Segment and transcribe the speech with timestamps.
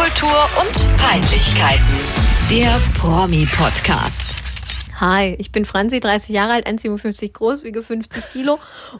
[0.00, 1.84] Popkultur und Peinlichkeiten.
[2.48, 4.42] Der Promi-Podcast.
[4.98, 8.58] Hi, ich bin Franzi, 30 Jahre alt, 1,57 groß, wiege 50 Kilo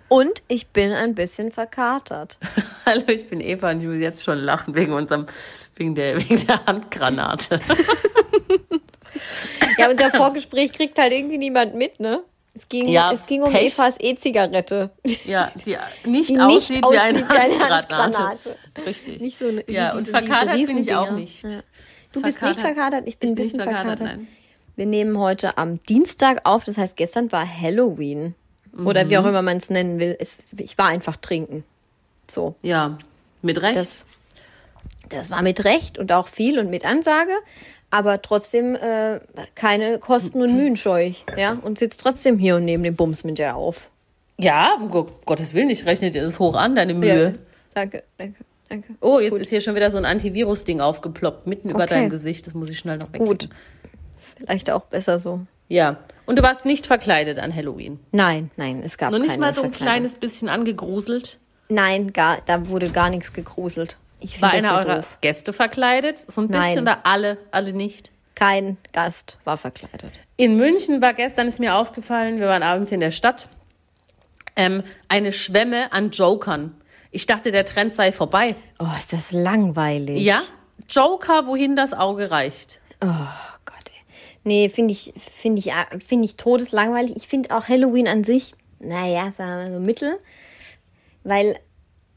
[0.09, 2.37] und ich bin ein bisschen verkatert.
[2.85, 5.25] Hallo, ich bin Eva und ich muss jetzt schon lachen wegen unserem,
[5.74, 7.60] wegen der, wegen der Handgranate.
[9.78, 12.22] Ja, unser Vorgespräch kriegt halt irgendwie niemand mit, ne?
[12.53, 13.74] Es ging, Ja, es ging um Pech.
[13.74, 14.90] Evas E-Zigarette.
[15.24, 15.76] Ja, die
[16.09, 17.96] nicht Die aussieht, nicht wie eine Handgranate.
[17.96, 18.56] Handgranate.
[18.87, 19.20] Richtig.
[19.20, 21.45] Nicht so eine- ja, diese- und verkatert bin ich auch nicht.
[21.45, 21.50] Ja.
[22.12, 24.16] Du bist nicht verkatert, ich bin ich ein bisschen nicht verkatert, verkatert.
[24.18, 24.28] nein.
[24.77, 28.34] Wir nehmen heute am Dienstag auf, das heißt, gestern war Halloween.
[28.84, 29.28] Oder wie auch Mhm.
[29.30, 30.16] immer man es nennen will.
[30.19, 31.64] Es, ich war einfach trinken.
[32.30, 32.55] So.
[32.62, 32.98] Ja,
[33.42, 33.77] mit Recht.
[33.77, 34.06] Das,
[35.08, 37.32] das war mit Recht und auch viel und mit Ansage,
[37.90, 39.20] aber trotzdem äh,
[39.54, 43.24] keine Kosten und Mühen scheu ich, ja, und sitzt trotzdem hier und neben dem Bums
[43.24, 43.88] mit dir auf.
[44.38, 47.24] ja, um Go- Gottes Willen, ich rechne dir das hoch an, deine Mühe.
[47.24, 47.32] Ja.
[47.74, 48.94] Danke, danke, danke.
[49.00, 49.40] Oh, jetzt Gut.
[49.40, 51.94] ist hier schon wieder so ein Antivirus-Ding aufgeploppt, mitten über Okay.
[51.94, 52.46] deinem Gesicht.
[52.46, 53.26] Das muss ich schnell noch wegkriegen.
[53.26, 53.48] Gut.
[54.36, 55.41] Vielleicht auch besser so.
[55.69, 55.98] Ja.
[56.27, 58.00] Und du warst nicht verkleidet an Halloween.
[58.12, 61.38] Nein, nein, es gab Noch nicht mal so ein kleines bisschen angegruselt.
[61.69, 63.97] Nein, gar, da wurde gar nichts gegruselt.
[64.20, 65.18] Ich War einer eurer doof.
[65.20, 66.18] Gäste verkleidet?
[66.18, 66.62] So ein Nein.
[66.62, 68.10] bisschen oder alle, alle nicht?
[68.34, 70.12] Kein Gast war verkleidet.
[70.36, 73.48] In München war gestern, ist mir aufgefallen, wir waren abends in der Stadt,
[74.56, 76.74] ähm, eine Schwemme an Jokern.
[77.10, 78.54] Ich dachte, der Trend sei vorbei.
[78.78, 80.22] Oh, ist das langweilig.
[80.22, 80.41] Ja?
[80.88, 82.80] Joker, wohin das Auge reicht.
[83.02, 83.06] Oh
[83.64, 84.02] Gott, ey.
[84.44, 87.16] Nee, finde ich, finde ich, äh, finde ich todeslangweilig.
[87.16, 90.18] Ich finde auch Halloween an sich, naja, sagen wir mal so mittel,
[91.24, 91.58] weil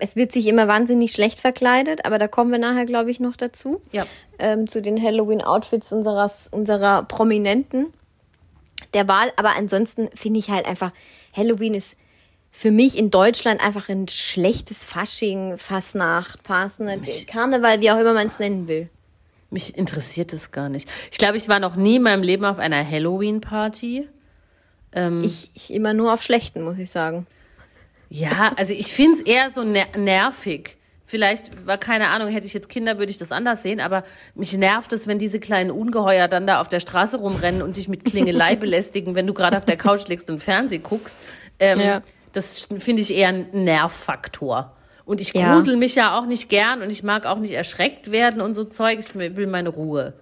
[0.03, 3.37] es wird sich immer wahnsinnig schlecht verkleidet, aber da kommen wir nachher, glaube ich, noch
[3.37, 3.81] dazu.
[3.93, 4.05] Ja.
[4.37, 7.93] Ähm, zu den Halloween-Outfits unserer, unserer Prominenten
[8.93, 9.31] der Wahl.
[9.37, 10.91] Aber ansonsten finde ich halt einfach,
[11.31, 11.95] Halloween ist
[12.51, 18.27] für mich in Deutschland einfach ein schlechtes Fasching, Fastnacht, Fasnacht, Karneval, wie auch immer man
[18.27, 18.89] es nennen will.
[19.51, 20.91] Mich interessiert es gar nicht.
[21.11, 24.09] Ich glaube, ich war noch nie in meinem Leben auf einer Halloween-Party.
[25.23, 27.25] Ich, ich immer nur auf schlechten, muss ich sagen.
[28.13, 30.77] Ja, also ich finde es eher so ner nervig.
[31.03, 34.03] Vielleicht, war keine Ahnung, hätte ich jetzt Kinder, würde ich das anders sehen, aber
[34.35, 37.87] mich nervt es, wenn diese kleinen Ungeheuer dann da auf der Straße rumrennen und dich
[37.87, 41.17] mit Klingelei belästigen, wenn du gerade auf der Couch liegst und Fernsehen guckst.
[41.59, 42.01] Ähm, Ja.
[42.33, 44.75] Das finde ich eher ein Nervfaktor.
[45.05, 45.53] Und ich Ja.
[45.53, 48.63] grusel mich ja auch nicht gern und ich mag auch nicht erschreckt werden und so
[48.63, 48.97] Zeug.
[48.99, 50.13] Ich will meine Ruhe.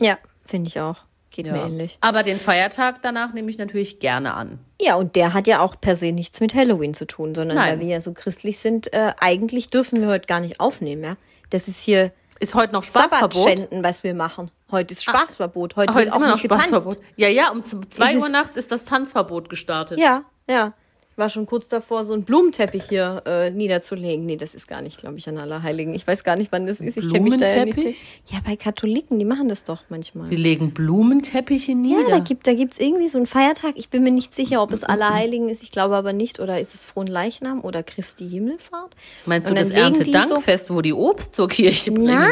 [0.00, 0.98] Ja, finde ich auch.
[1.36, 1.66] Geht mir Ja.
[1.66, 1.98] ähnlich.
[2.00, 4.58] Aber den Feiertag danach nehme ich natürlich gerne an.
[4.80, 7.72] Ja, und der hat ja auch per se nichts mit Halloween zu tun, sondern Nein.
[7.74, 11.16] weil wir ja so christlich sind, äh, eigentlich dürfen wir heute gar nicht aufnehmen, ja.
[11.50, 12.10] Das ist hier
[12.40, 13.32] Ist heute noch Spaßverbot?
[13.34, 14.50] Sabbatschänden, was wir machen.
[14.70, 15.76] Heute ist Spaßverbot.
[15.76, 16.68] Heute, Heute ist auch immer noch nicht getanzt.
[16.68, 17.02] Spaßverbot.
[17.16, 19.98] Ja, ja, um z- zwei Ist es- Uhr nachts ist das Tanzverbot gestartet.
[19.98, 20.72] Ja, ja.
[21.16, 24.26] Ich war schon kurz davor, so einen Blumenteppich hier äh, niederzulegen.
[24.26, 25.94] Nee, das ist gar nicht, glaube ich, an Allerheiligen.
[25.94, 26.98] Ich weiß gar nicht, wann das ist.
[26.98, 27.98] Ich kenne mich da ja nicht.
[28.30, 30.28] Ja, bei Katholiken, die machen das doch manchmal.
[30.28, 32.02] Die legen Blumenteppiche nieder.
[32.02, 33.76] Ja, da gibt da gibt's irgendwie so einen Feiertag.
[33.76, 35.62] Ich bin mir nicht sicher, ob es Allerheiligen ist.
[35.62, 36.38] Ich glaube aber nicht.
[36.38, 38.94] Oder ist es Fronleichnam oder Christi Himmelfahrt?
[39.24, 42.08] Meinst du das Erntedankfest, wo die Obst zur Kirche bringen?
[42.08, 42.28] Nein,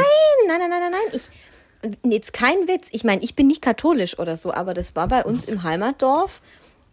[0.47, 1.21] nein, nein, nein, nein, nein.
[2.03, 2.89] Ich, jetzt kein Witz.
[2.93, 6.43] Ich meine, ich bin nicht katholisch oder so, aber das war bei uns im Heimatdorf.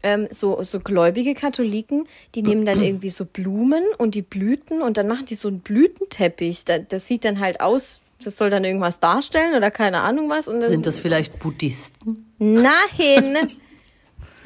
[0.03, 4.97] Ähm, so, so gläubige Katholiken, die nehmen dann irgendwie so Blumen und die Blüten und
[4.97, 6.65] dann machen die so einen Blütenteppich.
[6.65, 10.45] Da, das sieht dann halt aus, das soll dann irgendwas darstellen oder keine Ahnung was.
[10.45, 12.33] Sind das vielleicht Buddhisten?
[12.39, 13.51] Nein!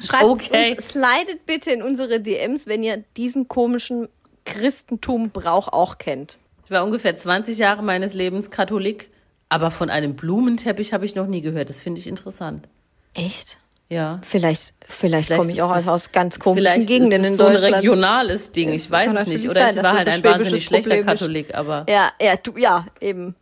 [0.00, 0.72] Schreibt Okay.
[0.74, 4.08] uns, slidet bitte in unsere DMs, wenn ihr diesen komischen
[4.44, 6.38] Christentum-Brauch auch kennt.
[6.64, 9.10] Ich war ungefähr 20 Jahre meines Lebens Katholik,
[9.48, 11.70] aber von einem Blumenteppich habe ich noch nie gehört.
[11.70, 12.66] Das finde ich interessant.
[13.14, 13.58] Echt?
[13.88, 14.20] Ja.
[14.24, 17.76] Vielleicht, vielleicht, Vielleicht komme ich auch es- aus ganz komischen Gegenden in so ein Deutschland.
[17.76, 18.72] regionales Ding.
[18.72, 19.44] Ich weiß es nicht.
[19.48, 21.02] Oder sein, ich war halt ein wahnsinnig schlechter.
[21.04, 23.36] Katholik, aber Ja, ja, du, ja, eben.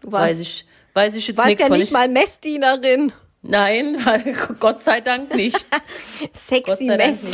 [0.00, 0.64] Du warst, weiß ich,
[0.94, 1.78] weiß ich jetzt warst nichts ja von.
[1.78, 3.12] nicht Ich, mal Messdienerin.
[3.42, 3.98] nein,
[4.60, 5.58] Gott sei Dank nicht.
[6.32, 7.18] Sexy Messdienerin.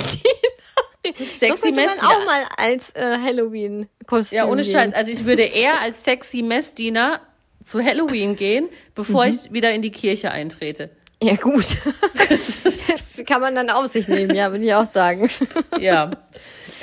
[1.19, 2.09] So Sexy könnte man Messdiener.
[2.11, 4.73] auch mal als äh, Halloween-Kostüm Ja, ohne gehen.
[4.73, 4.93] Scheiß.
[4.94, 7.21] Also ich würde eher als sexy Messdiener
[7.65, 9.31] zu Halloween gehen, bevor Mhm.
[9.31, 10.91] ich wieder in die Kirche eintrete.
[11.22, 11.78] Ja, gut.
[12.28, 15.30] das kann man dann auf sich nehmen, ja, würde ich auch sagen.
[15.78, 16.10] Ja.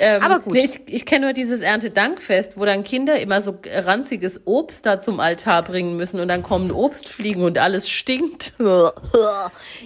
[0.00, 0.54] Ähm, Aber gut.
[0.54, 5.00] Nee, ich ich kenne nur dieses Erntedankfest, wo dann Kinder immer so ranziges Obst da
[5.00, 8.54] zum Altar bringen müssen und dann kommen Obstfliegen und alles stinkt.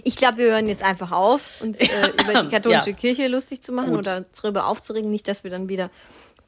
[0.05, 1.87] Ich glaube, wir hören jetzt einfach auf, uns äh,
[2.23, 2.97] über die katholische Ja.
[2.97, 3.99] Kirche lustig zu machen Gut.
[3.99, 5.11] oder darüber aufzuregen.
[5.11, 5.91] Nicht, dass wir dann wieder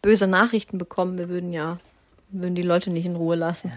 [0.00, 1.18] böse Nachrichten bekommen.
[1.18, 1.78] Wir würden ja
[2.32, 3.72] würden die Leute nicht in Ruhe lassen.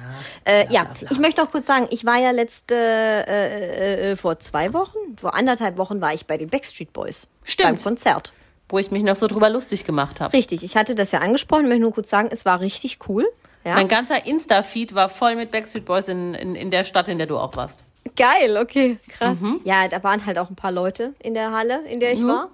[0.45, 0.87] Ja, äh, ja.
[1.09, 5.35] ich möchte auch kurz sagen, ich war ja letzte, äh, äh, vor zwei Wochen, vor
[5.35, 7.27] anderthalb Wochen war ich bei den Backstreet Boys.
[7.43, 7.69] Stimmt.
[7.69, 8.33] Beim Konzert.
[8.69, 10.33] Wo ich mich noch so drüber lustig gemacht habe.
[10.33, 13.25] Richtig, ich hatte das ja angesprochen, möchte nur kurz sagen, es war richtig cool.
[13.63, 13.75] Ja?
[13.75, 17.27] Mein ganzer Insta-Feed war voll mit Backstreet Boys in, in, in der Stadt, in der
[17.27, 17.83] du auch warst.
[18.15, 19.39] Geil, okay, krass.
[19.39, 19.61] Mhm.
[19.63, 22.49] Ja, da waren halt auch ein paar Leute in der Halle, in der ich war.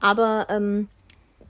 [0.00, 0.88] Aber ähm,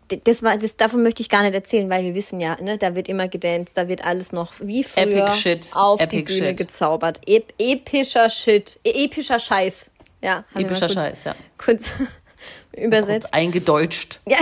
[0.09, 2.95] das war, das, davon möchte ich gar nicht erzählen, weil wir wissen ja, ne, da
[2.95, 5.31] wird immer gedanced, da wird alles noch wie früher
[5.75, 6.57] auf Epic die Bühne Shit.
[6.57, 7.21] gezaubert.
[7.27, 9.91] Ep epischer Shit, e epischer Scheiß.
[10.23, 11.35] Ja, haben wir Epischer kurz, Scheiß, ja.
[11.59, 11.95] Kurz
[12.73, 13.27] übersetzt.
[13.27, 14.21] Kurz eingedeutscht.
[14.29, 14.39] Ja,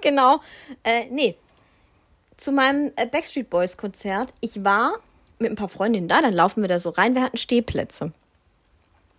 [0.00, 0.40] genau.
[0.84, 1.36] Äh, nee.
[2.36, 4.32] Zu meinem äh, Backstreet Boys Konzert.
[4.40, 4.94] Ich war
[5.38, 7.14] mit ein paar Freundinnen da, dann laufen wir da so rein.
[7.14, 8.12] Wir hatten Stehplätze.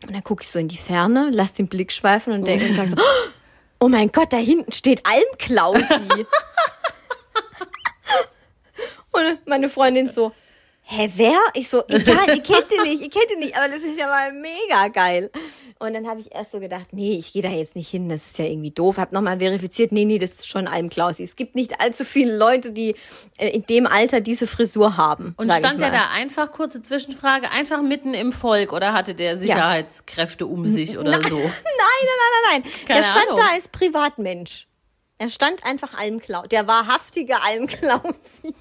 [0.05, 2.73] Und dann gucke ich so in die Ferne, lass den Blick schweifen und denke und
[2.73, 3.29] sage so, oh
[3.89, 5.83] mein Gott, da hinten steht Almklausi.
[9.11, 10.31] und meine Freundin so,
[10.85, 11.39] hä, wer?
[11.53, 14.07] Ich so, egal, ihr kennt ihn nicht, ihr kennt ihn nicht, aber das ist ja
[14.07, 15.31] mal mega geil.
[15.79, 18.27] Und dann habe ich erst so gedacht, nee, ich gehe da jetzt nicht hin, das
[18.27, 18.97] ist ja irgendwie doof.
[18.97, 21.23] Hab nochmal verifiziert, nee, nee, das ist schon Almklausi.
[21.23, 22.95] Es gibt nicht allzu viele Leute, die
[23.37, 25.33] äh, in dem Alter diese Frisur haben.
[25.37, 30.45] Und stand der da einfach, kurze Zwischenfrage, einfach mitten im Volk oder hatte der Sicherheitskräfte
[30.45, 31.37] um sich oder so?
[31.83, 32.73] Nein, nein, nein, nein, nein.
[32.87, 33.39] Keine der stand Ahnung.
[33.39, 34.67] da als Privatmensch.
[35.17, 36.49] Er stand einfach Almklausi.
[36.49, 38.53] Der wahrhaftige Almklausi.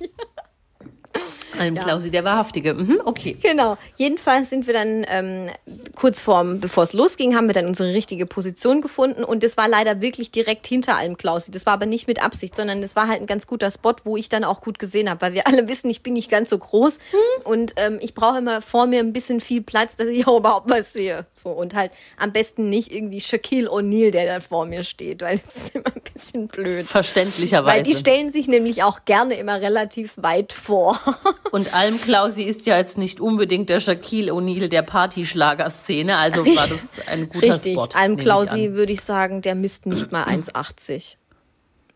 [1.58, 2.74] Almklausi, der wahrhaftige.
[2.74, 3.36] Mhm, okay.
[3.42, 3.76] Genau.
[3.96, 5.50] Jedenfalls sind wir dann ähm,
[5.94, 9.68] kurz vorm, bevor es losging, haben wir dann unsere richtige Position gefunden und das war
[9.68, 11.50] leider wirklich direkt hinter allem Klausi.
[11.50, 14.16] Das war aber nicht mit Absicht, sondern das war halt ein ganz guter Spot, wo
[14.16, 16.58] ich dann auch gut gesehen habe, weil wir alle wissen, ich bin nicht ganz so
[16.58, 16.98] groß
[17.44, 20.70] und ähm, ich brauche immer vor mir ein bisschen viel Platz, dass ich auch überhaupt
[20.70, 21.26] was sehe.
[21.34, 25.38] So und halt am besten nicht irgendwie Shaquille O'Neal, der da vor mir steht, weil
[25.44, 26.86] das ist immer ein bisschen blöd.
[26.86, 27.76] Verständlicherweise.
[27.76, 30.98] Weil die stellen sich nämlich auch gerne immer relativ weit vor.
[31.50, 36.80] Und Almklausi ist ja jetzt nicht unbedingt der Shaquille O'Neal der Partyschlagerszene, also war das
[37.06, 37.74] ein guter Richtig.
[37.74, 37.88] Spot.
[37.94, 38.74] Alm ich Klausi an.
[38.74, 41.16] würde ich sagen, der misst nicht mal 1,80.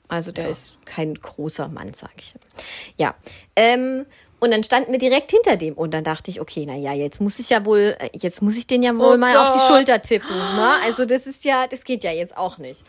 [0.09, 2.35] Also der ist kein großer Mann, sage ich.
[2.97, 3.15] Ja.
[3.57, 4.07] Ähm,
[4.39, 7.21] und dann standen wir direkt hinter dem und dann dachte ich, okay, na ja, jetzt
[7.21, 9.59] muss ich ja wohl, äh, jetzt muss ich den ja wohl Oh mal auf die
[9.59, 9.67] Gott.
[9.67, 10.37] Schulter tippen.
[10.37, 10.75] Ne?
[10.85, 12.85] Also das ist ja, das geht ja jetzt auch nicht.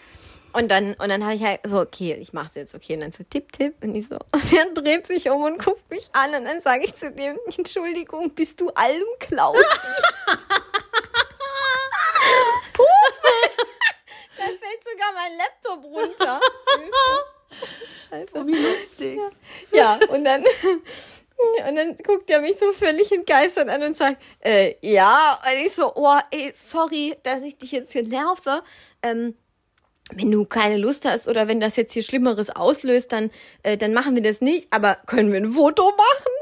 [0.54, 2.96] Und dann, und dann habe ich halt so, okay, ich mach's jetzt, okay.
[2.96, 3.76] Und dann so tipp, tipp.
[3.82, 6.34] Und ich so, und er dreht sich um und guckt mich an.
[6.36, 9.62] Und dann sage ich zu dem, Entschuldigung, bist du Almklausi?
[14.38, 16.42] da fällt sogar mein Laptop runter.
[18.10, 18.32] Scheiße.
[18.34, 19.20] Oh, wie lustig.
[19.72, 20.44] Ja, und dann,
[21.68, 25.40] und dann guckt er mich so völlig entgeistert an und sagt, äh, ja.
[25.44, 28.64] Und ich so, oh, ey, sorry, dass ich dich jetzt hier nerve.
[29.04, 29.36] Ähm,
[30.14, 33.30] wenn du keine Lust hast oder wenn das jetzt hier Schlimmeres auslöst, dann,
[33.64, 34.68] äh, dann machen wir das nicht.
[34.72, 36.34] Aber können wir ein Foto machen?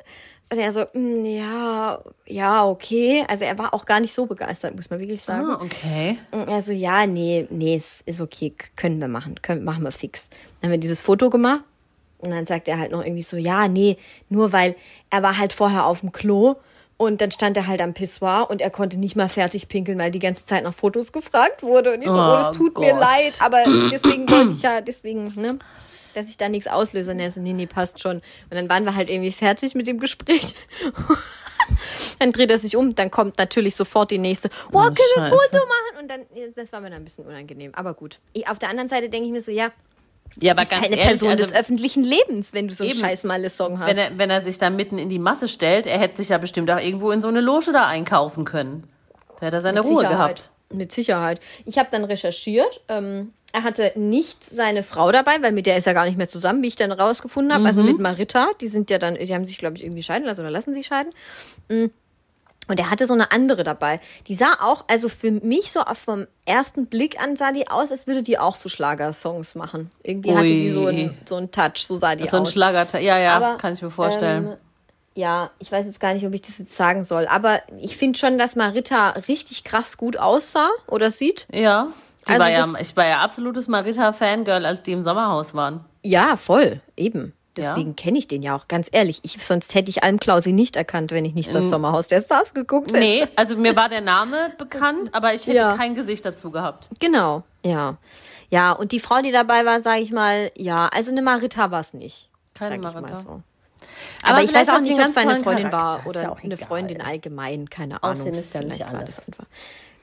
[0.51, 3.25] Und er so, "Mm, ja, ja, okay.
[3.27, 5.47] Also er war auch gar nicht so begeistert, muss man wirklich sagen.
[5.49, 6.19] Ah, okay.
[6.31, 9.91] Und er so, ja, nee, nee, es ist okay, können wir machen, können, machen wir
[9.91, 10.29] fix.
[10.61, 11.63] Dann haben wir dieses Foto gemacht
[12.19, 13.97] und dann sagt er halt noch irgendwie so, ja, nee,
[14.29, 14.75] nur weil
[15.09, 16.55] er war halt vorher auf dem Klo
[16.97, 20.11] und dann stand er halt am Pissoir und er konnte nicht mal fertig pinkeln, weil
[20.11, 22.91] die ganze Zeit nach Fotos gefragt wurde und ich so, oh, Oh das tut mir
[22.91, 23.01] Gott.
[23.01, 25.59] leid, aber deswegen wollte ich ja, deswegen, ne,
[26.13, 27.11] dass ich da nichts auslöse.
[27.11, 28.17] Und er so, nee, nee, passt schon.
[28.17, 30.55] Und dann waren wir halt irgendwie fertig mit dem Gespräch.
[32.19, 35.31] dann dreht er sich um, dann kommt natürlich sofort die nächste, oh, können wir ein.
[35.31, 36.01] Foto machen?
[36.01, 36.21] Und dann,
[36.55, 38.19] das war mir dann ein bisschen unangenehm, aber gut.
[38.33, 39.71] Ich, auf der anderen Seite denke ich mir so, ja,
[40.39, 42.99] Ja, aber ganz eine ehrlich, Person also, des öffentlichen Lebens, wenn du so einen Eben.
[42.99, 43.87] scheiß Malle-Song hast.
[43.87, 46.37] wenn er, wenn er sich da mitten in die Masse stellt, er hätte sich ja
[46.37, 48.83] bestimmt auch irgendwo in so eine Loge da einkaufen können.
[49.39, 50.35] Da hätte er seine Mit Ruhe Sicherheit.
[50.35, 50.49] gehabt.
[50.71, 51.39] Mit Sicherheit.
[51.65, 52.81] Ich habe dann recherchiert.
[52.89, 56.27] Ähm, er hatte nicht seine Frau dabei, weil mit der ist er gar nicht mehr
[56.27, 57.65] zusammen, wie ich dann rausgefunden habe.
[57.65, 58.49] Also mit Marita.
[58.59, 60.87] Die sind ja dann, die haben sich, glaube ich, irgendwie scheiden lassen oder lassen sich
[60.87, 61.13] scheiden.
[61.69, 61.85] Mm.
[62.67, 63.99] Und er hatte so eine andere dabei.
[64.27, 67.91] Die sah auch, also für mich so auf vom ersten Blick an sah die aus,
[67.91, 69.89] als würde die auch so Schlagersongs machen.
[70.03, 70.89] Irgendwie hatte die so Ui.
[70.89, 72.51] einen, so einen Touch, so sah die So ein aus.
[72.51, 74.47] Schlager, ja, ja, Aber, kann ich mir vorstellen.
[74.47, 74.57] Ähm,
[75.13, 78.19] ja, ich weiß jetzt gar nicht, ob ich das jetzt sagen soll, aber ich finde
[78.19, 81.47] schon, dass Marita richtig krass gut aussah oder sieht.
[81.53, 81.87] ja.
[82.27, 85.85] Also war ja, ich war ja absolutes Marita-Fangirl, als die im Sommerhaus waren.
[86.03, 87.33] Ja, voll, eben.
[87.57, 87.93] Deswegen Ja.
[87.95, 89.19] kenne ich den ja auch, ganz ehrlich.
[89.23, 92.89] Ich, sonst hätte ich Almklausi nicht erkannt, wenn ich nicht das Sommerhaus der Stars geguckt
[92.93, 92.99] hätte.
[92.99, 95.77] Nee, also mir war der Name bekannt, aber ich hätte Ja.
[95.77, 96.89] kein Gesicht dazu gehabt.
[96.99, 97.97] Genau, ja.
[98.49, 101.79] Ja, und die Frau, die dabei war, sage ich mal, ja, also eine Marita war
[101.79, 102.29] es nicht.
[102.53, 103.01] Keine Marita.
[103.01, 103.29] mal so.
[104.21, 106.05] Aber Aber, ich weiß auch nicht, ob es seine Freundin Charakter.
[106.05, 106.57] war oder ja eine.
[106.57, 108.19] Freundin allgemein, keine Ahnung.
[108.19, 109.27] Aussehen ist ja nicht war alles.
[109.27, 109.45] einfach.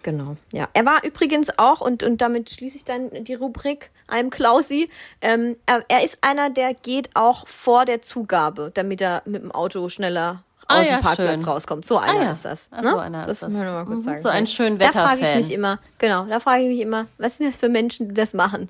[0.02, 0.68] Genau, ja.
[0.72, 4.88] Er war übrigens auch, und, und damit schließe ich dann die Rubrik einem Klausi,
[5.20, 9.52] ähm, er, er ist einer, der geht auch vor der Zugabe, damit er mit dem
[9.52, 11.44] Auto schneller Ah, aus ja, dem Parkplatz schön.
[11.48, 12.30] raus So einer Ah, ja.
[12.30, 12.68] ist das.
[12.70, 12.90] Ah, ne?
[12.92, 13.52] so einer das ist das.
[13.52, 14.22] mal kurz Mhm, sagen.
[14.22, 17.36] so ein schön Da frage ich mich immer, genau, da frage ich mich immer, was
[17.36, 18.68] sind das für Menschen, die das machen?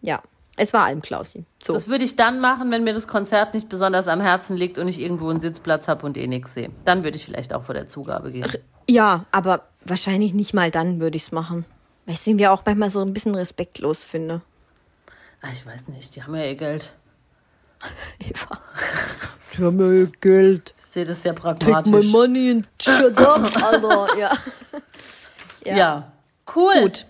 [0.00, 0.22] Ja.
[0.56, 1.44] Es war Almklausi.
[1.62, 1.72] So.
[1.72, 4.86] Das würde ich dann machen, wenn mir das Konzert nicht besonders am Herzen liegt und
[4.86, 6.70] ich irgendwo einen Sitzplatz habe und eh nichts sehe.
[6.84, 8.50] Dann würde ich vielleicht auch vor der Zugabe gehen.
[8.88, 11.64] Ja, aber wahrscheinlich nicht mal dann würde ich es machen.
[12.06, 14.42] Weil ich es irgendwie auch manchmal so ein bisschen respektlos finde.
[15.40, 16.94] Ah, ich weiß nicht, die haben ja ihr Geld.
[18.18, 18.58] Eva.
[19.54, 20.72] Die haben ja ihr Geld.
[20.78, 22.10] Ich sehe das sehr Take my pragmatisch.
[22.10, 24.18] money and shut up, Alter.
[24.18, 24.38] Ja.
[25.64, 26.12] Ja.
[26.56, 26.72] cool.
[26.80, 27.06] Gut.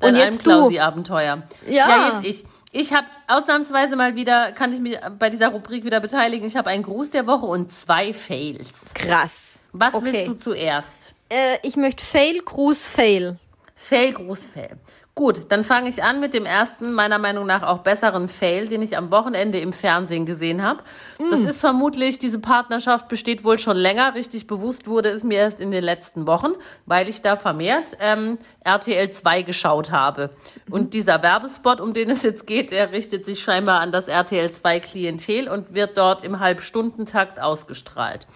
[0.00, 0.50] Dein Und jetzt du.
[0.50, 1.42] Almklausi-Abenteuer.
[1.66, 1.88] Ja.
[1.88, 2.44] ja, jetzt ich.
[2.72, 6.46] Ich habe ausnahmsweise mal wieder, kann ich mich bei dieser Rubrik wieder beteiligen.
[6.46, 8.72] Ich habe einen Gruß der Woche und zwei Fails.
[8.94, 9.49] Krass.
[9.72, 10.06] Was Okay.
[10.12, 11.14] willst du zuerst?
[11.28, 13.38] Äh, ich möchte Fail, Gruß, Fail.
[13.74, 14.76] Fail, Gruß, Fail.
[15.14, 18.80] Gut, dann fange ich an mit dem ersten, meiner Meinung nach auch besseren Fail, den
[18.80, 20.82] ich am Wochenende im Fernsehen gesehen habe.
[21.30, 24.14] Das ist vermutlich, diese Partnerschaft besteht wohl schon länger.
[24.14, 26.52] Richtig bewusst wurde es mir erst in den letzten Wochen,
[26.86, 30.30] weil ich da vermehrt ähm, RTL 2 geschaut habe.
[30.70, 34.50] Und dieser Werbespot, um den es jetzt geht, der richtet sich scheinbar an das RTL
[34.50, 38.26] 2 Klientel und wird dort im Halbstundentakt ausgestrahlt.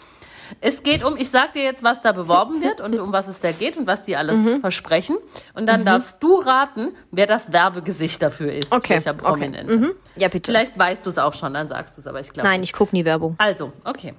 [0.61, 3.41] Es geht um, ich sag dir jetzt, was da beworben wird und um was es
[3.41, 4.61] da geht und was die alles Mhm.
[4.61, 5.17] versprechen.
[5.55, 8.73] Und dann darfst du raten, wer das Werbegesicht dafür ist.
[8.73, 9.23] Okay, Welcher okay.
[9.23, 9.77] Prominente.
[9.77, 9.93] Mhm.
[10.17, 10.51] Ja, bitte.
[10.51, 12.49] Vielleicht weißt du es auch schon, dann sagst du es, aber ich glaube.
[12.49, 13.35] Nein, ich gucke nie Werbung.
[13.39, 14.15] Also, okay.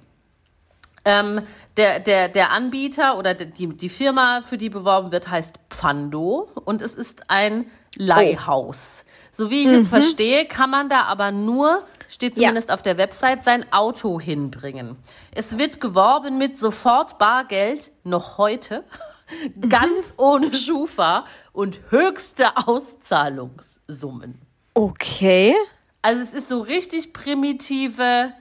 [1.07, 1.41] Ähm,
[1.77, 6.81] der, der, der Anbieter oder die, die Firma, für die beworben wird, heißt Pfando und
[6.81, 9.05] es ist ein Leihhaus.
[9.31, 13.43] So wie ich es verstehe, kann man da aber nur, steht zumindest auf der Website,
[13.43, 14.97] sein Auto hinbringen.
[15.33, 18.83] Es wird geworben mit sofort Bargeld, noch heute,
[19.69, 24.41] ganz ohne Schufa und höchste Auszahlungssummen.
[24.73, 25.55] Okay.
[26.01, 28.31] Also es ist so richtig primitive,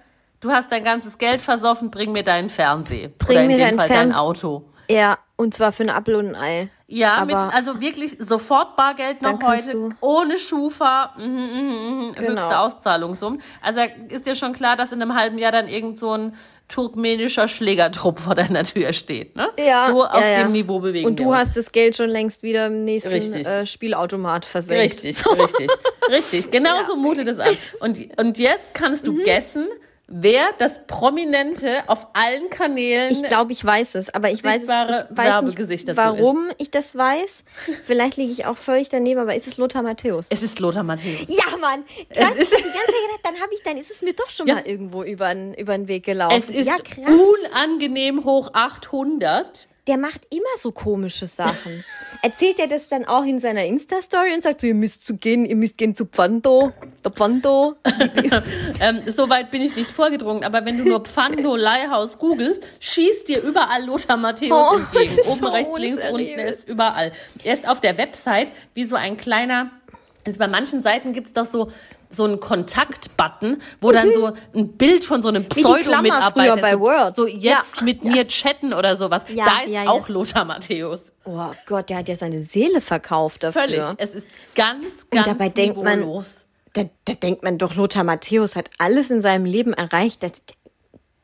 [0.40, 3.09] du hast dein ganzes Geld versoffen, bring mir deinen Fernseher.
[3.09, 4.64] Bring Oder in mir dem deinen Fall dein Fernse- Auto.
[4.90, 6.69] Ja, und zwar für ein Apfel und ein Ei.
[6.87, 12.31] Ja, mit, also wirklich sofort Bargeld noch heute, ohne Schufa, mhm, mhm, mhm, Genau.
[12.43, 13.43] höchste Auszahlungssummen.
[13.62, 16.37] Also ist dir schon klar, dass in einem halben Jahr dann irgend so ein
[16.69, 19.37] turkmenischer Schlägertrupp vor deiner Tür steht.
[19.37, 19.49] Ne?
[19.59, 20.43] Ja, so auf ja, ja.
[20.45, 21.41] dem Niveau bewegen Und wir du uns.
[21.41, 24.83] hast das Geld schon längst wieder im nächsten äh, Spielautomat versenkt.
[25.05, 25.71] Richtig, richtig,
[26.11, 26.50] richtig.
[26.50, 27.57] Genau so mutet es an.
[27.81, 29.23] Und, und jetzt kannst du Mhm.
[29.25, 29.69] guessen,
[30.07, 33.11] wer das Prominente auf allen Kanälen.
[33.13, 36.95] Ich glaube, ich weiß es, aber ich weiß, es, ich weiß nicht, warum ich das
[36.97, 37.45] weiß.
[37.85, 40.27] Vielleicht liege ich auch völlig daneben, aber ist es Lothar Matthäus?
[40.31, 41.25] es ist Lothar Matthäus.
[41.29, 41.85] Ja, Mann.
[42.11, 44.03] Es Krass, ist- ich hab die ganze Zeit gedacht, dann habe ich, dann ist es
[44.03, 44.57] mir doch schon Ja.
[44.57, 46.37] mal irgendwo über den über den Weg gelaufen.
[46.37, 47.11] Es ist ja, krass.
[47.53, 49.69] unangenehm hoch 800.
[49.87, 51.85] Der macht immer so komische Sachen.
[52.23, 55.45] Erzählt er das dann auch in seiner Insta-Story und sagt so, ihr müsst zu gehen,
[55.45, 56.73] ihr müsst gehen zu Pfando,
[57.05, 57.75] der Pfando.
[58.81, 63.29] Ähm, so weit bin ich nicht vorgedrungen, aber wenn du nur Pfando Leihhaus googelst, schießt
[63.29, 65.21] dir überall Lothar Matthäus Oh, entgegen.
[65.29, 67.12] Oben, so rechts, links, unten, er ist überall.
[67.45, 69.71] Er ist auf der Website wie so ein kleiner,
[70.26, 71.71] also bei manchen Seiten gibt's doch so,
[72.14, 75.49] so einen Kontakt-Button, wo dann so ein Bild von so einem Mhm.
[75.49, 77.16] Pseudo-Mitarbeiter bei so, Word.
[77.16, 79.25] so jetzt Ja, mit mir chatten oder sowas.
[79.28, 79.90] Ja, da ist ja, ja.
[79.90, 81.12] auch Lothar Matthäus.
[81.25, 83.62] Oh Gott, der hat ja seine Seele verkauft dafür.
[83.62, 83.83] Völlig.
[83.99, 86.25] Es ist ganz, ganz dabei denkt man-.
[86.75, 90.23] Da, da denkt man doch, Lothar Matthäus hat alles in seinem Leben erreicht.
[90.25, 90.33] Das,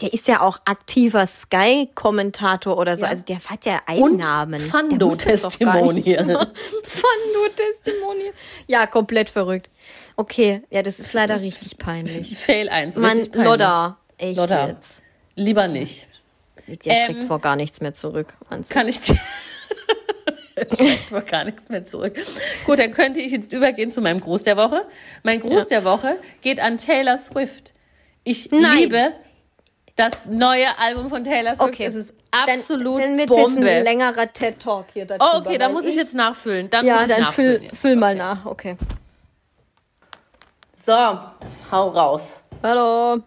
[0.00, 3.04] der ist ja auch aktiver Sky-Kommentator oder so.
[3.04, 3.10] Ja.
[3.10, 4.60] Also der hat ja Einnahmen.
[4.60, 6.52] Fando-Testimonial.
[6.84, 8.32] Fando-Testimonial.
[8.66, 9.70] Ja, komplett verrückt.
[10.16, 12.36] Okay, ja, das ist leider richtig peinlich.
[12.38, 12.96] Fail 1.
[12.96, 13.48] Mann, richtig peinlich.
[13.48, 14.68] Lodda, echt Lodda.
[14.68, 15.02] jetzt.
[15.34, 16.08] Lieber nicht.
[16.66, 18.34] Der schreckt Ähm, vor gar nichts mehr zurück.
[18.48, 18.72] Wahnsinn.
[18.72, 19.18] Kann ich dir.
[20.76, 22.16] Schmeckt mir gar nichts mehr zurück.
[22.66, 24.86] Gut, dann könnte ich jetzt übergehen zu meinem Gruß der Woche.
[25.22, 27.72] Mein Gruß der Woche geht an Taylor Swift.
[28.24, 28.76] Ich Nein.
[28.76, 29.12] liebe
[29.96, 31.68] das neue Album von Taylor Swift.
[31.70, 31.84] Okay.
[31.86, 33.80] Es ist Dann, absolut dann wird jetzt ein Bombe.
[33.82, 35.24] längerer TED-Talk hier dazu.
[35.24, 36.70] Oh, okay, da muss ich jetzt nachfüllen.
[36.70, 38.46] Dann Ja, dann füll, füll mal nach.
[38.46, 38.76] Okay.
[40.86, 40.92] So,
[41.70, 42.42] hau raus.
[42.62, 43.20] Hallo.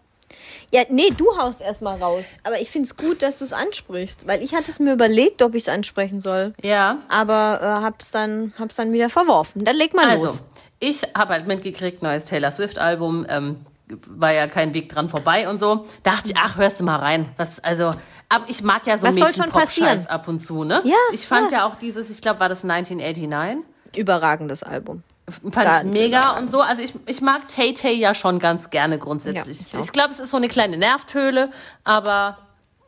[0.72, 2.24] Ja, nee, du haust erstmal raus.
[2.42, 5.40] Aber ich finde es gut, dass du es ansprichst, weil ich hatte es mir überlegt,
[5.42, 6.52] ob ich es ansprechen soll.
[6.62, 6.98] Ja.
[7.08, 9.64] Aber äh, hab's dann, hab's dann wieder verworfen.
[9.64, 10.42] Dann leg mal Also, los.
[10.80, 13.64] ich habe halt mitgekriegt, neues Taylor Swift-Album, ähm,
[14.08, 15.86] war ja kein Weg dran vorbei und so.
[16.02, 17.28] Dachte ich, ach, hörst du mal rein.
[17.36, 17.90] Was, also,
[18.28, 20.06] aber ich mag ja so Was soll schon Mädchen-Pop-Scheiß passieren?
[20.06, 20.80] ab und zu, ne?
[20.84, 21.58] Ja, Ich fand ja.
[21.58, 23.64] ja auch dieses, ich glaube, war das 1989?
[23.96, 25.02] Überragendes Album.
[25.28, 26.42] Fand Ganz ich mega überragend.
[26.42, 26.60] und so.
[26.60, 29.60] Also ich, ich mag Tay Tay ja schon ganz gerne grundsätzlich.
[29.72, 31.50] Ja, ich ich glaube, es ist so eine kleine Nervtöle,
[31.82, 32.38] aber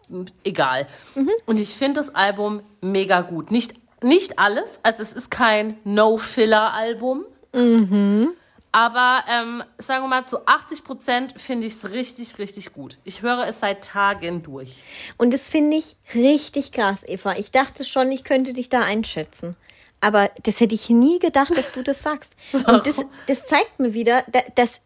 [0.09, 0.87] mm, egal.
[1.15, 1.31] Mhm.
[1.47, 3.51] Und ich finde das Album mega gut.
[3.51, 7.25] Nicht, nicht alles, also es ist kein No-Filler-Album.
[7.55, 8.29] Mhm.
[8.77, 12.99] Aber ähm, sagen wir mal, zu 80 Prozent finde ich es richtig, richtig gut.
[13.05, 14.83] Ich höre es seit Tagen durch.
[15.17, 17.37] Und das finde ich richtig krass, Eva.
[17.37, 19.57] Ich dachte schon, ich könnte dich da einschätzen.
[20.03, 22.35] Aber das hätte ich nie gedacht, dass du das sagst.
[22.53, 24.83] Und das, das zeigt mir wieder, da- dass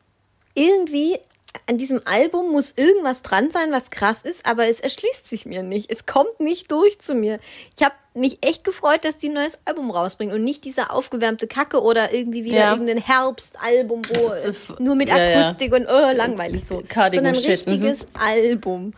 [0.54, 1.18] irgendwie
[1.66, 5.62] an diesem Album muss irgendwas dran sein, was krass ist, aber es erschließt sich mir
[5.62, 5.90] nicht.
[5.90, 7.40] Es kommt nicht durch zu mir.
[7.76, 11.46] Ich habe mich echt gefreut, dass die ein neues Album rausbringen und nicht dieser aufgewärmte
[11.46, 12.72] Kacke oder irgendwie wieder Ja.
[12.72, 15.40] irgendein Herbstalbum, wo nur mit ja, ja.
[15.40, 16.82] Akustik und oh, langweilig so.
[16.88, 17.50] Cardigan Sondern ein mhm.
[17.50, 18.94] richtiges Album.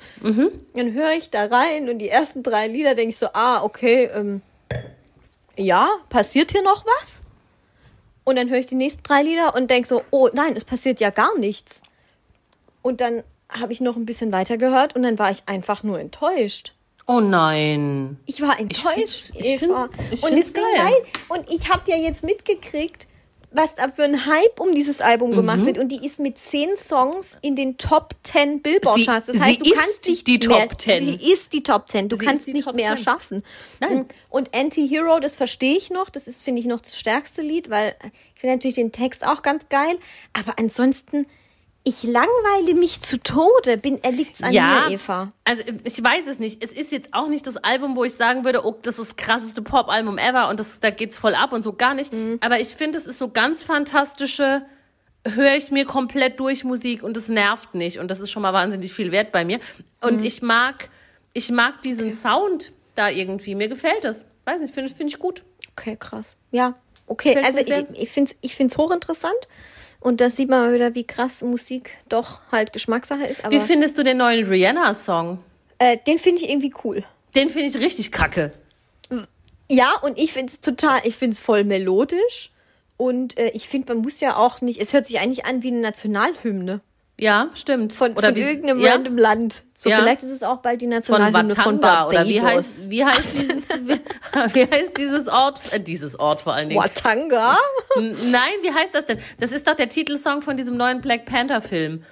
[0.75, 4.11] Dann höre ich da rein und die ersten drei Lieder denke ich so, ah, okay,
[4.15, 4.43] ähm,
[5.57, 7.23] ja, passiert hier noch was?
[8.25, 11.01] Und dann höre ich die nächsten drei Lieder und denke so, oh nein, es passiert
[11.01, 11.83] ja gar nichts.
[12.83, 15.99] Und dann habe ich noch ein bisschen weiter gehört und dann war ich einfach nur
[16.01, 16.73] enttäuscht.
[17.07, 18.17] Oh nein.
[18.27, 19.89] Ich war enttäuscht, find's- ich Eva.
[19.89, 20.65] find's- ich und find's es geil.
[20.77, 20.95] geil.
[21.29, 23.07] Und ich habe ja jetzt mitgekriegt,
[23.55, 25.67] was da für ein Hype um dieses Album gemacht Mhm.
[25.67, 25.79] wird.
[25.79, 29.27] Und die ist mit zehn Songs in den Top 10 Billboard-Charts.
[29.27, 31.05] Das Sie- heißt, du kannst nicht die mehr, Top 10.
[31.05, 32.09] Sie ist die Top 10.
[32.09, 33.05] Du Sie kannst nicht Top mehr 10.
[33.05, 33.43] schaffen.
[33.81, 34.07] Nein.
[34.31, 36.09] Und Anti-Hero, das verstehe ich noch.
[36.09, 37.95] Das ist, finde ich, noch das stärkste Lied, weil
[38.35, 39.99] ich finde natürlich den Text auch ganz geil.
[40.33, 41.27] Aber ansonsten,
[41.85, 43.77] ich langweile mich zu Tode.
[43.77, 45.33] Bin, er liegt's an ja, mir, Eva.
[45.45, 46.63] also ich weiß es nicht.
[46.63, 49.17] Es ist jetzt auch nicht das Album, wo ich sagen würde, oh, das ist das
[49.17, 52.13] krasseste Pop-Album ever und das, da geht's voll ab und so gar nicht.
[52.13, 52.39] Mhm.
[52.41, 54.63] Aber ich finde, es ist so ganz fantastische,
[55.27, 58.53] höre ich mir komplett durch Musik und es nervt nicht und das ist schon mal
[58.53, 59.59] wahnsinnig viel wert bei mir.
[60.01, 60.27] Und Mhm.
[60.27, 60.89] ich mag,
[61.33, 63.55] ich mag diesen Sound da irgendwie.
[63.55, 64.27] Mir gefällt das.
[64.45, 65.45] Weiß nicht, finde find ich gut.
[65.73, 66.37] Okay, krass.
[66.51, 66.75] Ja,
[67.07, 67.35] okay.
[67.35, 69.35] Gefällt also ich, ich finde es ich find's hochinteressant.
[70.03, 73.45] Und da sieht man mal wieder, wie krass Musik doch halt Geschmackssache ist.
[73.45, 75.43] Aber Wie findest du den neuen Rihanna-Song?
[75.79, 77.05] äh, den finde ich irgendwie cool.
[77.35, 78.53] Den finde ich richtig kacke.
[79.71, 82.51] Ja, und ich finde es total, ich finde es voll melodisch.
[82.97, 85.69] Und äh, ich finde, man muss ja auch nicht, es hört sich eigentlich an wie
[85.69, 86.81] eine Nationalhymne
[87.23, 87.93] Ja, stimmt.
[87.93, 89.63] von, Oder von irgendeinem ja, random Land.
[89.77, 89.99] So, Ja.
[89.99, 92.09] vielleicht ist es auch bald die von Nationalhymne von, Watanga Barbados.
[92.21, 93.93] oder wie heißt, wie heißt dieses, wie,
[94.55, 96.83] wie heißt dieses Ort, äh, dieses Ort vor allen Dingen.
[96.83, 97.57] Watanga?
[97.97, 99.19] Nein, wie heißt das denn?
[99.39, 102.03] Das ist doch der Titelsong von diesem neuen Black Panther Film.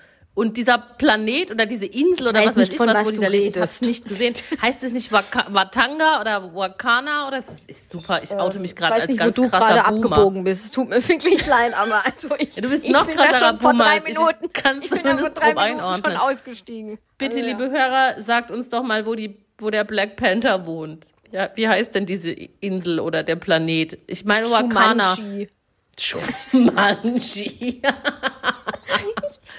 [0.40, 3.10] Und dieser Planet oder diese Insel oder was weiß nicht, ich von was, was wo
[3.10, 4.32] die du da leben, ich hab's nicht gesehen.
[4.62, 7.42] Heißt es nicht Waka Watanga oder Wakana oder?
[7.42, 9.84] Das ist super, ich oute mich gerade weiß als nicht, wo ganz du krasser gerade
[9.84, 10.64] abgebogen bist.
[10.64, 13.06] Es tut mir wirklich leid, aber also ich, Ja, du bist ich noch
[13.38, 14.16] schon vor drei als ich.
[14.16, 14.50] Minuten.
[14.54, 16.16] Kannst ich bin da vor drei Minuten schon einordnen.
[16.16, 16.98] ausgestiegen.
[17.18, 17.52] Bitte, Also, ja.
[17.58, 21.06] liebe Hörer, sagt uns doch mal, wo, die, wo der Black Panther wohnt.
[21.32, 23.98] Ja, wie heißt denn diese Insel oder der Planet?
[24.06, 25.16] Ich meine Wakana.
[25.16, 25.50] Shumanji.
[25.98, 27.82] Shumanji.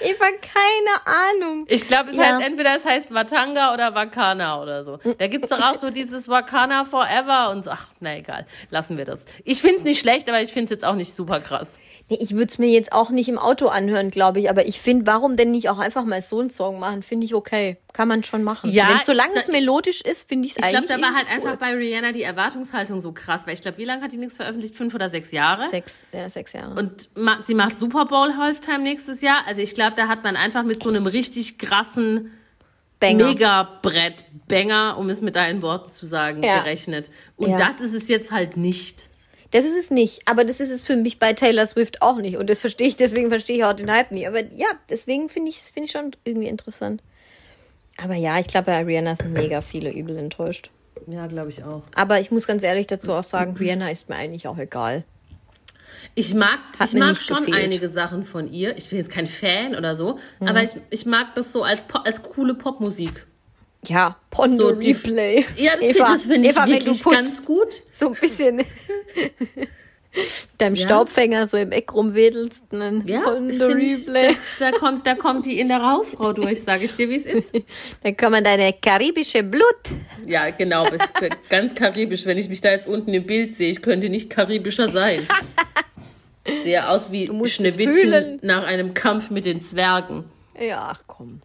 [0.04, 1.64] Eva, keine Ahnung.
[1.68, 2.36] Ich glaube, es Ja.
[2.36, 4.98] heißt entweder es heißt Watanga oder Wakana oder so.
[5.18, 7.70] Da gibt's doch auch so dieses Wakana Forever und so.
[7.70, 9.24] Ach, na egal, lassen wir das.
[9.44, 11.78] Ich find's nicht schlecht, aber ich find's jetzt auch nicht super krass.
[12.08, 14.50] Nee, ich würde es mir jetzt auch nicht im Auto anhören, glaube ich.
[14.50, 17.02] Aber ich finde, warum denn nicht auch einfach mal so einen Song machen?
[17.02, 17.78] Finde ich okay.
[17.92, 18.70] Kann man schon machen.
[18.70, 20.86] Ja, Wenn solange ich- es melodisch ist, finde ich es Ich eigentlich.
[20.88, 23.76] glaube, da war halt irgendwie einfach bei Rihanna die Erwartungshaltung so krass, weil ich glaube,
[23.78, 24.74] wie lange hat die nichts veröffentlicht?
[24.76, 25.64] Fünf oder sechs Jahre?
[25.64, 25.70] cool.
[25.70, 26.74] sechs, ja, sechs Jahre.
[26.78, 29.38] Und ma sie macht Super Bowl Halftime nächstes Jahr.
[29.46, 32.30] Also ich glaube, da hat man einfach mit so einem richtig krassen
[33.00, 33.28] Banger.
[33.28, 36.58] Mega-Brett-Banger, um es mit deinen Worten zu sagen, Ja.
[36.60, 37.10] gerechnet.
[37.36, 37.56] Und Ja.
[37.58, 39.08] das ist es jetzt halt nicht.
[39.50, 40.22] Das ist es nicht.
[40.26, 42.36] Aber das ist es für mich bei Taylor Swift auch nicht.
[42.38, 44.26] Und das verstehe ich, deswegen verstehe ich auch den Hype nicht.
[44.26, 47.02] Aber ja, deswegen finde ich es finde ich schon irgendwie interessant.
[47.98, 50.70] Aber ja, ich glaube, bei Rihanna sind mega viele übel enttäuscht.
[51.06, 51.82] Ja, glaube ich auch.
[51.94, 55.04] Aber ich muss ganz ehrlich dazu auch sagen, Rihanna ist mir eigentlich auch egal.
[56.14, 57.56] Ich mag, Hat ich mag schon gefehlt.
[57.56, 58.76] einige Sachen von ihr.
[58.76, 60.48] Ich bin jetzt kein Fan oder so, Mhm.
[60.48, 63.26] aber ich, ich mag das so als, als coole Popmusik.
[63.86, 65.44] Ja, Pondo So, Replay.
[65.56, 67.82] Ja, das finde das find ich Eva, wirklich ganz gut.
[67.90, 68.62] so ein bisschen
[70.58, 70.84] deinem Ja.
[70.86, 72.64] Staubfänger so im Eck rumwedelst.
[72.70, 74.34] dann Ja, ich, Replay.
[74.58, 77.52] da, da, kommt, da kommt die innere Hausfrau durch, sage ich dir, wie es ist.
[78.02, 79.64] Dann kann man deine karibische Blut.
[80.26, 82.26] Ja, genau, ich, ganz karibisch.
[82.26, 85.26] Wenn ich mich da jetzt unten im Bild sehe, ich könnte nicht karibischer sein.
[86.44, 90.24] Ich sehe aus wie Schneewittchen nach einem Kampf mit den Zwergen.
[90.60, 91.40] Ja, ach komm.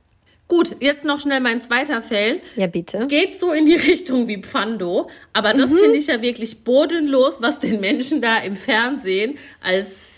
[0.47, 2.39] Gut, jetzt noch schnell mein zweiter Fail.
[2.55, 3.05] Ja, bitte.
[3.07, 5.77] Geht so in die Richtung wie Pfando, aber das Mhm.
[5.77, 10.09] finde ich ja wirklich bodenlos, was den Menschen da im Fernsehen als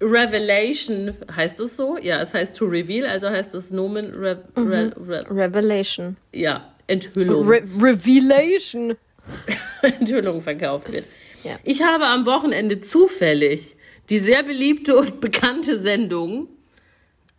[0.00, 1.96] Revelation, heißt es so?
[2.00, 6.16] Ja, es heißt to reveal, also heißt es Nomen, Re, Re, Re, Revelation.
[6.32, 7.46] ja, Enthüllung.
[7.46, 8.94] Re Revelation.
[9.82, 11.04] Enthüllung verkauft wird.
[11.44, 11.52] Ja.
[11.64, 13.76] Ich habe am Wochenende zufällig
[14.08, 16.48] die sehr beliebte und bekannte Sendung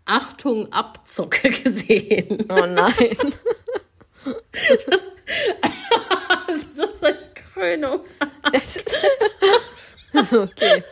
[0.09, 2.45] Achtung Abzocke gesehen.
[2.49, 2.93] Oh nein.
[4.87, 5.03] Das,
[6.55, 7.17] ist das für eine
[7.53, 8.01] Krönung?
[10.13, 10.83] okay.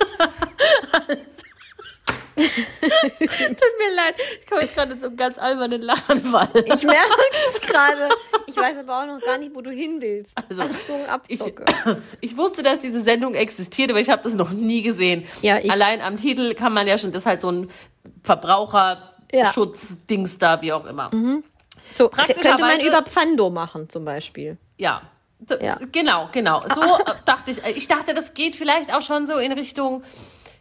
[2.38, 6.49] Tut mir leid, ich komme jetzt gerade so einen ganz albernen Lachenfall.
[6.56, 7.10] Ich merke
[7.49, 8.10] es gerade.
[8.45, 10.32] Ich weiß aber auch noch gar nicht, wo du hin willst.
[10.49, 11.65] Also, Achtung, Ich, Abzocke.
[12.21, 15.25] ich wusste, dass diese Sendung existiert, aber ich habe das noch nie gesehen.
[15.41, 17.69] Ja, ich- Allein am Titel kann man ja schon, das ist halt so ein
[18.24, 21.10] Verbraucherschutzdings da, wie auch immer.
[21.96, 24.58] So, könnte man über Pfando machen zum Beispiel.
[24.78, 25.02] Ja.
[25.39, 25.78] Das, Ja.
[25.91, 26.62] Genau, genau.
[26.74, 26.88] So äh,
[27.26, 27.63] dachte ich.
[27.76, 30.04] Ich dachte, das geht vielleicht auch schon so in Richtung,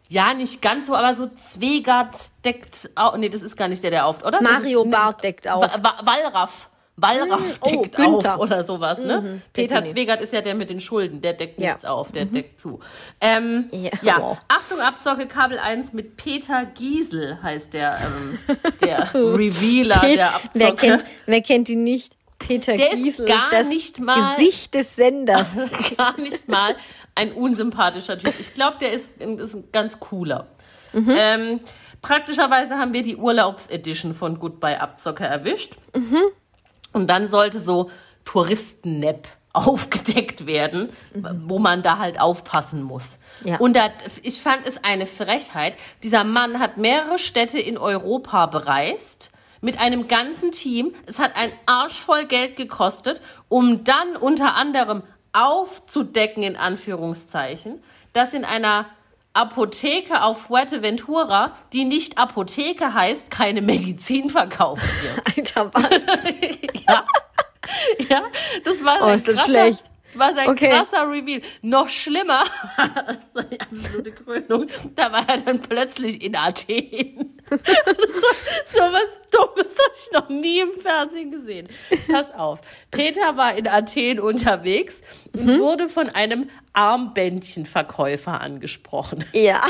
[0.09, 3.17] ja, nicht ganz so, aber so Zwegert deckt auf.
[3.17, 4.41] Nee, das ist gar nicht der, der auf, oder?
[4.43, 5.63] Mario ist, Barth deckt auf.
[5.63, 6.69] Wa- Wa- Wallraff.
[6.99, 8.35] Wallraff oh, deckt Günther.
[8.37, 9.43] auf oder sowas, ne?
[9.53, 9.93] Peter Peter.
[9.93, 11.69] Zwegert ist ja der mit den Schulden, der deckt Ja.
[11.69, 12.81] nichts auf, der deckt zu.
[13.21, 13.91] Ähm, Ja.
[14.03, 14.39] ja, Wow.
[14.49, 18.39] Achtung, Abzocke, Kabel 1 mit Peter Giesel heißt der, ähm,
[18.81, 20.51] der Revealer der Abzocke.
[20.55, 22.17] wer, kennt, wer kennt ihn nicht?
[22.39, 25.47] Peter Der ist Giesel, gar das nicht mal- Gesicht des Senders.
[25.97, 26.77] gar nicht mal
[27.15, 28.35] ein unsympathischer Typ.
[28.39, 30.47] Ich glaube, der ist, ist ein ganz cooler.
[30.93, 31.11] Mhm.
[31.11, 31.61] Ähm,
[32.03, 35.77] praktischerweise haben wir die Urlaubsedition von Goodbye Abzocker erwischt.
[35.95, 36.19] Mhm.
[36.97, 37.91] Und dann sollte so
[38.25, 43.19] Touristennepp aufgedeckt werden, wo man da halt aufpassen muss.
[43.43, 43.49] Mhm.
[43.49, 43.57] Ja.
[43.59, 43.91] Und da,
[44.23, 45.75] ich fand es eine Frechheit.
[46.03, 49.31] Dieser Mann hat mehrere Städte in Europa bereist
[49.61, 50.95] mit einem ganzen Team.
[51.05, 55.03] Es hat ein Arsch voll Geld gekostet, um dann unter anderem
[55.35, 57.83] aufzudecken, in Anführungszeichen,
[58.15, 58.87] dass in einer
[59.37, 65.55] Apotheke auf Fuerteventura, die nicht Apotheke heißt, keine Medizin verkauft wird.
[65.57, 66.25] Alter, was?
[66.89, 67.05] ja.
[68.09, 68.23] ja,
[68.65, 69.85] das war Oh, sein ist das krasser, schlecht.
[70.07, 70.71] Das war sein Okay.
[70.71, 71.43] krasser Reveal.
[71.63, 72.45] Noch schlimmer,
[72.77, 77.39] das war die absolute Krönung, da war er dann plötzlich in Athen.
[77.51, 77.57] So,
[78.67, 81.69] so was Dummes habe ich noch nie im Fernsehen gesehen.
[82.11, 82.61] Pass auf.
[82.91, 85.61] Peter war in Athen unterwegs und Mhm.
[85.61, 89.25] wurde von einem Armbändchenverkäufer angesprochen.
[89.35, 89.63] ja.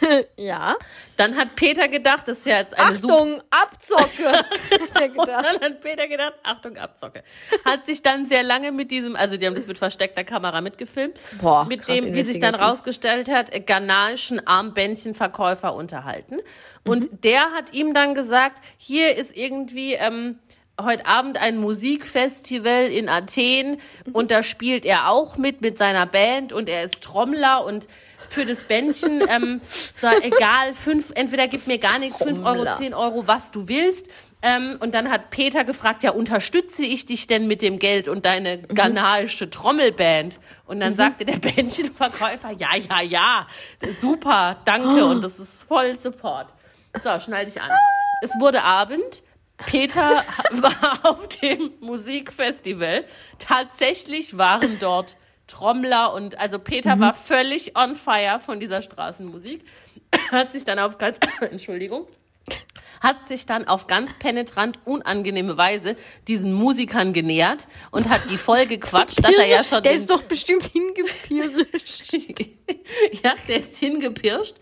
[0.36, 0.74] ja.
[1.16, 4.32] Dann hat Peter gedacht, das ist ja jetzt eine Achtung, Abzocke.
[4.32, 5.28] Hat er gedacht.
[5.44, 7.22] dann hat Peter gedacht, Achtung, Abzocke.
[7.64, 11.20] Hat sich dann sehr lange mit diesem, also die haben das mit versteckter Kamera mitgefilmt,
[11.40, 16.38] Boah, mit dem, wie sich dann rausgestellt hat, ghanaischen Armbändchenverkäufer unterhalten.
[16.84, 17.20] Und Mhm.
[17.22, 20.38] der hat ihm dann gesagt, hier ist irgendwie ähm,
[20.80, 24.12] heute Abend ein Musikfestival in Athen Mhm.
[24.14, 27.86] und da spielt er auch mit mit seiner Band und er ist Trommler und
[28.30, 29.60] für das Bändchen, ähm,
[30.00, 34.08] so, egal, fünf, entweder gib mir gar nichts, fünf Euro, zehn Euro, was du willst.
[34.40, 38.24] Ähm, und dann hat Peter gefragt, ja, unterstütze ich dich denn mit dem Geld und
[38.24, 38.74] deine Mhm.
[38.74, 40.40] ghanaische Trommelband?
[40.66, 43.46] Und dann sagte der Bändchenverkäufer, ja, ja, ja,
[44.00, 46.46] super, danke und das ist voll Support.
[46.96, 47.70] So, schnall dich an.
[48.22, 49.22] Es wurde Abend.
[49.66, 53.04] Peter war auf dem Musikfestival.
[53.38, 59.64] Tatsächlich waren dort Trommler und also Peter war völlig on fire von dieser Straßenmusik.
[60.30, 62.06] Hat sich dann auf ganz, Entschuldigung,
[63.02, 65.96] hat sich dann auf ganz penetrant unangenehme Weise
[66.28, 70.22] diesen Musikern genähert und hat die voll gequatscht, dass er ja schon Der ist doch
[70.22, 72.12] bestimmt hingepirscht.
[73.22, 74.54] ja, der ist hingepirscht,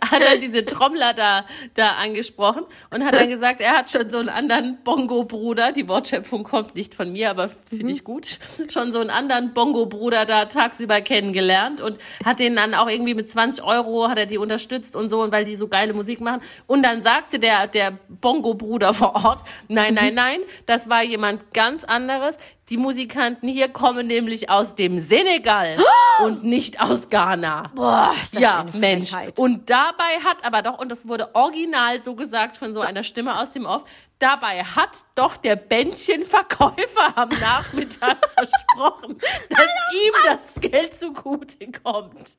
[0.00, 4.18] hat dann diese Trommler da, da angesprochen und hat dann gesagt, er hat schon so
[4.18, 9.00] einen anderen Bongo-Bruder, die Wortschöpfung kommt nicht von mir, aber finde ich gut, schon so
[9.00, 14.08] einen anderen Bongo-Bruder da tagsüber kennengelernt und hat den dann auch irgendwie mit 20 Euro,
[14.08, 16.42] hat er die unterstützt und so, und weil die so geile Musik machen.
[16.66, 21.84] Und dann sagte der, der Bongo-Bruder vor Ort, nein, nein, nein, das war jemand ganz
[21.84, 22.36] anderes.
[22.68, 25.78] Die Musikanten hier kommen nämlich aus dem Senegal
[26.24, 27.70] und nicht aus Ghana.
[27.74, 29.12] Boah, das ja, ist eine Mensch.
[29.36, 33.38] Und dabei hat aber doch, und das wurde original so gesagt von so einer Stimme
[33.40, 33.84] aus dem Off,
[34.18, 42.36] dabei hat doch der Bändchenverkäufer am Nachmittag versprochen, dass ihm das Geld zugute kommt.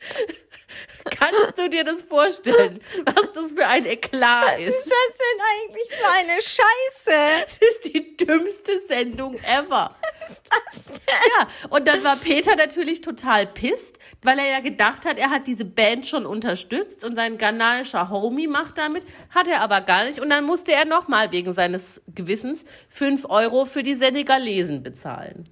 [1.10, 4.90] Kannst du dir das vorstellen, was das für ein Eklat Was ist ist?
[4.90, 7.46] das denn eigentlich für eine Scheiße?
[7.46, 9.96] Das ist die dümmste Sendung ever.
[11.08, 15.46] Ja, und dann war Peter natürlich total pisst, weil er ja gedacht hat, er hat
[15.46, 20.20] diese Band schon unterstützt und sein ghanaischer Homie macht damit, hat er aber gar nicht.
[20.20, 25.44] Und dann musste er nochmal wegen seines Gewissens fünf Euro für die Senegalesen bezahlen.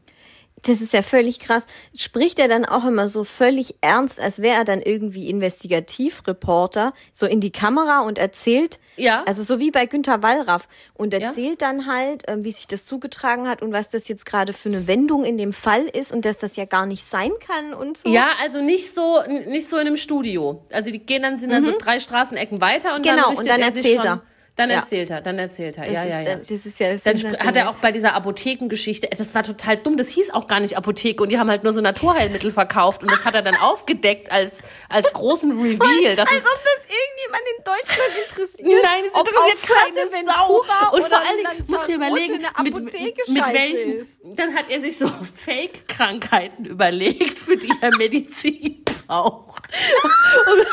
[0.63, 1.63] Das ist ja völlig krass.
[1.95, 7.27] Spricht er dann auch immer so völlig ernst, als wäre er dann irgendwie Investigativreporter, so
[7.27, 9.23] in die Kamera und erzählt, Ja.
[9.27, 13.49] also so wie bei Günter Wallraff, und erzählt dann halt, ähm, wie sich das zugetragen
[13.49, 16.39] hat und was das jetzt gerade für eine Wendung in dem Fall ist und dass
[16.39, 18.09] das ja gar nicht sein kann und so.
[18.09, 20.63] Ja, also nicht so, nicht so in einem Studio.
[20.73, 23.11] Also die gehen dann, sind dann so drei Straßenecken weiter und Mhm.
[23.11, 24.23] Genau, dann und dann er erzählt schon, er.
[24.59, 24.81] Dann Ja.
[24.81, 25.85] erzählt er, dann erzählt er.
[25.85, 26.25] das, ja, ist, ja, ja.
[26.25, 29.77] dann- das ist ja Dann sp- hat er auch bei dieser Apothekengeschichte, das war total
[29.79, 33.03] dumm, das hieß auch gar nicht Apotheke und die haben halt nur so Naturheilmittel verkauft
[33.03, 36.17] und das hat er dann aufgedeckt als, als großen Reveal.
[36.17, 38.83] Das als ist, ob das irgendjemand in Deutschland interessiert.
[38.83, 40.97] Nein, es interessiert keine Sau.
[40.97, 43.93] Und vor allen Dingen musst du überlegen, mit, mit welchen.
[44.01, 44.11] ist.
[44.25, 49.65] Dann hat er sich so Fake-Krankheiten überlegt, für die er Medizin braucht.
[50.53, 50.67] Und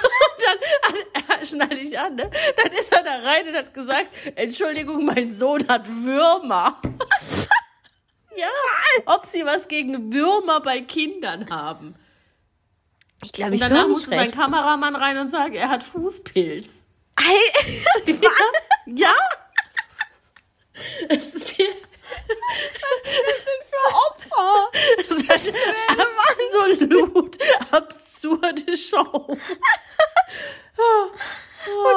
[0.45, 2.30] dann schneide ich an, ne?
[2.58, 6.80] Dann ist er da rein und hat gesagt, Entschuldigung, mein Sohn hat Würmer.
[8.38, 8.48] ja,
[9.06, 11.95] ob sie was gegen Würmer bei Kindern haben.
[13.24, 14.32] Ich glaube, Und ich danach höre musste sein.
[14.32, 16.86] Kameramann rein und sagen, er hat Fußpilz.
[17.15, 18.13] Ei,
[18.86, 19.13] Ja?
[21.08, 21.67] Es ist hier.
[23.70, 24.72] Für Opfer.
[25.28, 25.56] Das ist
[25.90, 27.38] eine absolut
[27.72, 29.38] absurde Show.
[30.78, 31.08] Oh,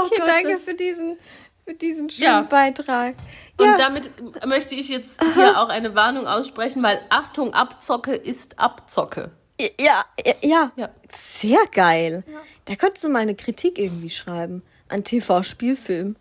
[0.05, 1.19] Okay, Gott, danke für diesen,
[1.64, 2.41] für diesen schönen Ja.
[2.43, 3.14] Beitrag.
[3.59, 3.77] Und Ja.
[3.77, 4.11] damit
[4.47, 9.31] möchte ich jetzt hier auch eine Warnung aussprechen, weil Achtung, Abzocke ist Abzocke.
[9.61, 10.73] Ja, ja, ja.
[10.77, 10.88] Ja.
[11.12, 12.23] Sehr geil.
[12.67, 16.17] Da könntest du mal eine Kritik irgendwie schreiben an TV-Spielfilm.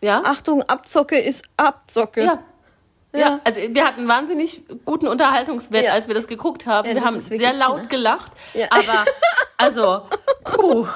[0.00, 0.22] Ja?
[0.24, 2.24] Achtung, Abzocke ist Abzocke.
[2.24, 2.42] ja.
[3.14, 3.40] Ja, Ja.
[3.44, 5.92] also wir hatten wahnsinnig guten Unterhaltungswert, Ja.
[5.92, 6.88] als wir das geguckt haben.
[6.88, 7.88] Ja, wir haben wirklich, sehr laut ne?
[7.88, 8.32] gelacht,
[8.70, 9.04] aber
[9.58, 10.02] also,
[10.44, 10.86] puh.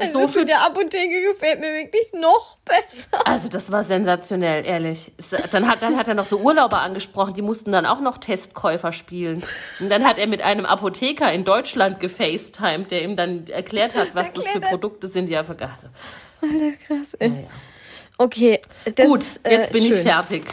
[0.00, 3.26] Also So das viel mit der Apotheke gefällt mir wirklich noch besser.
[3.26, 5.12] Also das war sensationell, ehrlich.
[5.50, 8.92] Dann hat, dann hat er noch so Urlauber angesprochen, die mussten dann auch noch Testkäufer
[8.92, 9.44] spielen.
[9.78, 14.14] Und dann hat er mit einem Apotheker in Deutschland gefacetimed, der ihm dann erklärt hat,
[14.14, 14.70] was das für Erklärt.
[14.72, 15.70] Produkte sind, die er vergaß.
[16.40, 17.14] Alter, krass.
[17.14, 17.28] Ey.
[17.28, 17.34] Ja.
[18.18, 18.60] Okay,
[18.96, 20.02] Gut, ist, äh, jetzt bin ich schön.
[20.02, 20.44] fertig.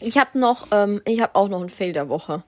[0.00, 2.42] Ich habe noch, ähm, ich habe auch noch ein Fail der Woche.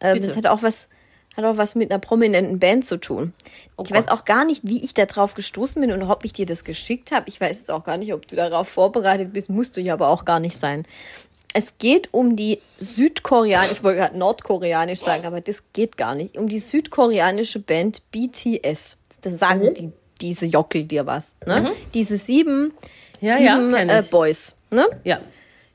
[0.00, 0.88] Ähm, das hat auch was,
[1.36, 3.32] hat auch was mit einer prominenten Band zu tun.
[3.76, 4.18] Oh ich weiß Gott.
[4.20, 7.12] auch gar nicht, wie ich da drauf gestoßen bin und ob ich dir das geschickt
[7.12, 7.28] habe.
[7.28, 9.50] Ich weiß jetzt auch gar nicht, ob du darauf vorbereitet bist.
[9.50, 10.86] Musst du ja aber auch gar nicht sein.
[11.54, 16.38] Es geht um die südkoreanische, ich wollte gerade nordkoreanisch sagen, aber das geht gar nicht.
[16.38, 18.96] Um die südkoreanische Band BTS.
[19.20, 19.74] Da sagen Mhm.
[19.74, 21.36] die, diese Jockel dir was.
[21.46, 21.72] Ne?
[21.92, 22.72] Diese sieben,
[23.22, 24.02] Ja, ja, sieben kenn äh.
[24.10, 24.56] Boys.
[24.70, 24.86] Ne?
[25.04, 25.20] Ja.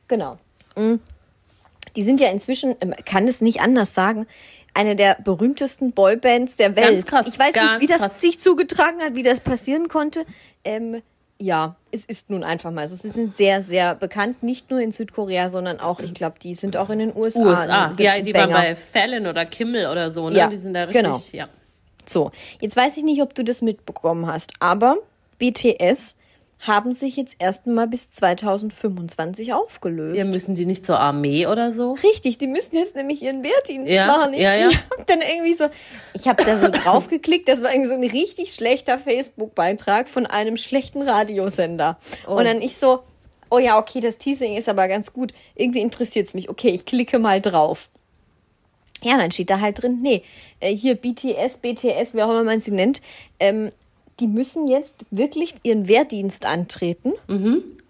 [0.08, 0.38] Genau.
[0.76, 0.96] Mm.
[1.96, 4.28] Die sind ja inzwischen, ähm, kann es nicht anders sagen,
[4.76, 6.88] eine der berühmtesten Boybands der Welt.
[6.88, 8.22] Ganz krass, Ich weiß nicht, wie das krass.
[8.22, 10.26] sich zugetragen hat, wie das passieren konnte.
[10.64, 11.02] Ähm,
[11.40, 12.96] ja, es ist nun einfach mal so.
[12.96, 16.78] Sie sind sehr, sehr bekannt, nicht nur in Südkorea, sondern auch, ich glaube, die sind
[16.78, 17.42] auch in den USA.
[17.44, 17.86] USA.
[17.88, 18.62] ein Ja, die waren Banger.
[18.62, 20.36] bei Fallon oder Kimmel oder so, ne?
[20.36, 21.22] Ja, die sind da richtig, genau.
[21.32, 21.48] ja.
[22.06, 22.32] So,
[22.62, 24.98] jetzt weiß ich nicht, ob du das mitbekommen hast, aber
[25.40, 26.16] BTS
[26.60, 30.18] haben sich jetzt erstmal bis 2025 aufgelöst.
[30.18, 31.94] Ja, müssen die nicht zur Armee oder so?
[31.94, 34.34] Richtig, die müssen jetzt nämlich ihren Wehrdienst Ja, machen.
[34.34, 34.70] Ich, ja, ja.
[34.70, 35.66] ich hab dann irgendwie so,
[36.14, 40.58] ich habe da so draufgeklickt, das war irgendwie so ein richtig schlechter Facebook-Beitrag von einem
[40.58, 41.98] schlechten Radiosender.
[42.26, 43.04] Und dann ich so,
[43.50, 45.34] oh ja, okay, das Teasing ist aber ganz gut.
[45.56, 46.50] Irgendwie interessiert's mich.
[46.50, 47.90] Okay, ich klicke mal drauf.
[49.04, 50.24] Ja, dann steht da halt drin, nee,
[50.60, 53.02] äh, hier BTS, BTS, wie auch immer man sie nennt,
[53.40, 53.72] ähm,
[54.20, 57.14] die müssen jetzt wirklich ihren Wehrdienst antreten,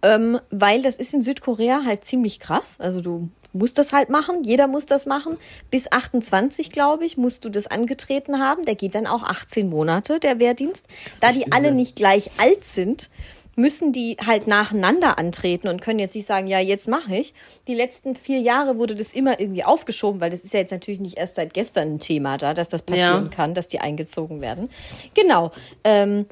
[0.01, 2.77] ähm, weil das ist in Südkorea halt ziemlich krass.
[2.79, 5.37] Also du musst das halt machen, jeder muss das machen.
[5.71, 8.65] Bis 28, glaube ich, musst du das angetreten haben.
[8.65, 10.85] Der geht dann auch 18 Monate, der Wehrdienst.
[11.21, 13.09] Da die alle nicht gleich alt sind,
[13.57, 17.33] müssen die halt nacheinander antreten und können jetzt nicht sagen, ja, jetzt mache ich.
[17.67, 20.99] Die letzten vier Jahre wurde das immer irgendwie aufgeschoben, weil das ist ja jetzt natürlich
[20.99, 23.35] nicht erst seit gestern ein Thema da, dass das passieren Ja.
[23.35, 24.69] kann, dass die eingezogen werden.
[25.15, 25.51] Genau.
[25.83, 26.27] Ähm,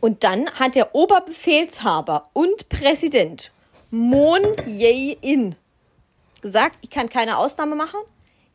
[0.00, 3.50] und dann hat der Oberbefehlshaber und Präsident
[3.90, 5.54] Moon Jae-in
[6.42, 8.00] gesagt, ich kann keine Ausnahme machen.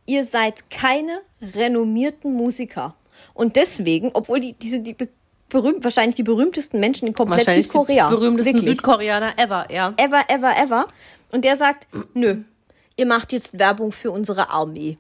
[0.06, 2.94] Ihr seid keine renommierten Musiker.
[3.34, 4.96] Und deswegen, obwohl die, die sind die
[5.54, 8.10] berühmt, wahrscheinlich die berühmtesten Menschen in komplett Südkorea.
[8.10, 8.76] die berühmtesten Wirklich.
[8.78, 9.94] Südkoreaner ever, ja.
[9.96, 10.88] Ever, ever, ever.
[11.32, 12.40] Und der sagt, nö,
[12.98, 14.98] ihr macht jetzt Werbung für unsere Armee.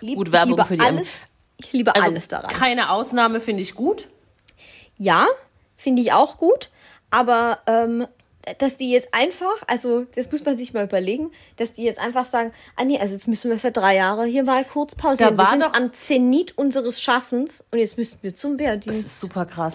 [0.00, 0.96] Lieb, Gut, Werbung ich liebe für die Armee.
[0.98, 1.08] alles,
[1.58, 2.50] Ich liebe Also alles daran.
[2.50, 4.08] keine Ausnahme finde ich gut.
[4.96, 5.26] Ja,
[5.76, 6.70] finde ich auch gut.
[7.10, 8.06] Aber ähm,
[8.58, 12.24] dass die jetzt einfach, also das muss man sich mal überlegen, dass die jetzt einfach
[12.24, 15.36] sagen, ah nee, also jetzt müssen wir für drei Jahre hier mal kurz pausieren.
[15.36, 19.04] Wir sind doch- am Zenit unseres Schaffens und jetzt müssten wir zum Das Wehrdienst.
[19.06, 19.74] ist super krass.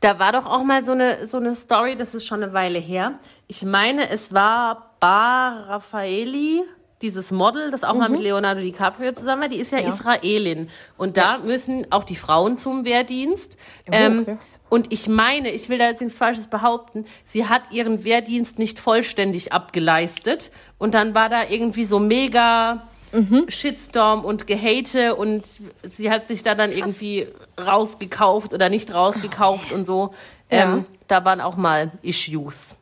[0.00, 2.78] Da war doch auch mal so eine, so eine Story, das ist schon eine Weile
[2.78, 3.18] her.
[3.46, 6.62] Ich meine, es war Bar Raffaeli,
[7.02, 9.84] dieses Model, das auch mal mit Leonardo DiCaprio zusammen war, die ist ja, Mhm.
[9.84, 9.90] Ja.
[9.92, 10.68] Israelin.
[10.96, 13.56] Und da müssen auch die Frauen zum Wehrdienst.
[13.92, 14.36] Ähm, okay.
[14.68, 18.78] Und ich meine, ich will da jetzt nichts Falsches behaupten, sie hat ihren Wehrdienst nicht
[18.78, 20.50] vollständig abgeleistet.
[20.78, 23.46] Und dann war da irgendwie so mega Mhm.
[23.48, 25.46] Shitstorm und Gehate und
[25.82, 27.26] sie hat sich da dann irgendwie
[27.58, 30.14] rausgekauft oder nicht rausgekauft und so.
[30.50, 30.74] Ja.
[30.74, 32.76] Ähm, da waren auch mal Issues.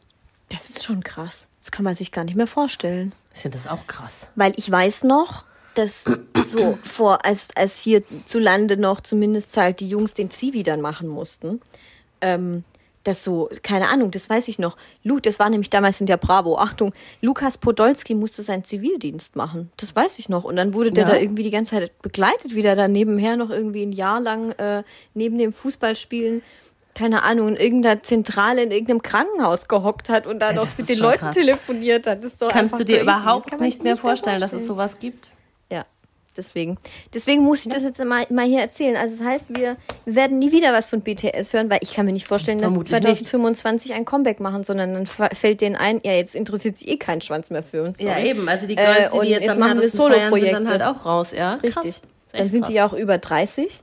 [0.49, 1.49] Das ist schon krass.
[1.61, 3.13] Das kann man sich gar nicht mehr vorstellen.
[3.35, 4.29] Ich finde das auch krass.
[4.37, 5.45] Weil ich weiß noch,
[5.79, 6.05] dass
[6.47, 10.81] so vor, als, als hier zu Lande noch zumindest halt die Jungs den Zivi dann
[10.81, 11.61] machen mussten,
[12.21, 12.65] ähm,
[13.05, 14.77] das so, keine Ahnung, das weiß ich noch.
[15.05, 16.59] Luke, das war nämlich damals in der Bravo.
[16.59, 19.71] Achtung, Lukas Podolski musste seinen Zivildienst machen.
[19.77, 20.43] Das weiß ich noch.
[20.43, 21.11] Und dann wurde der Ja.
[21.11, 24.51] da irgendwie die ganze Zeit begleitet, wie der da nebenher noch irgendwie ein Jahr lang
[24.59, 24.83] äh,
[25.15, 26.43] neben dem Fußballspielen,
[26.97, 30.89] keine Ahnung, in irgendeiner Zentrale in irgendeinem Krankenhaus gehockt hat und da noch das mit
[30.89, 31.35] den Leuten krass.
[31.37, 32.25] telefoniert hat.
[32.25, 33.07] Das ist doch Kannst du dir crazy.
[33.07, 34.77] Das überhaupt nicht sich mehr vorstellen, dass es vorstellen.
[34.79, 35.31] sowas gibt?
[36.37, 36.77] Ja, deswegen.
[37.15, 38.97] Deswegen muss ich das jetzt mal, mal hier erzählen.
[38.97, 42.13] Also das heißt, wir werden nie wieder was von BTS hören, weil ich kann mir
[42.13, 43.27] nicht vorstellen, dass sie Vermutlich nicht.
[43.27, 47.21] 2025 ein Comeback machen, sondern dann fällt denen ein, ja, jetzt interessiert sich eh kein
[47.21, 48.01] Schwanz mehr für uns.
[48.03, 48.29] Ja, sorry.
[48.29, 48.49] eben.
[48.49, 50.13] Also die Äh, Girls, die, und die jetzt, jetzt am machen wir feiern, sind dann
[50.13, 50.69] Solo-Projekte.
[50.69, 51.55] halt auch raus, ja?
[51.55, 51.73] Richtig.
[51.75, 52.03] Krass.
[52.33, 52.69] Dann sind krass.
[52.71, 53.69] die ja auch über 30.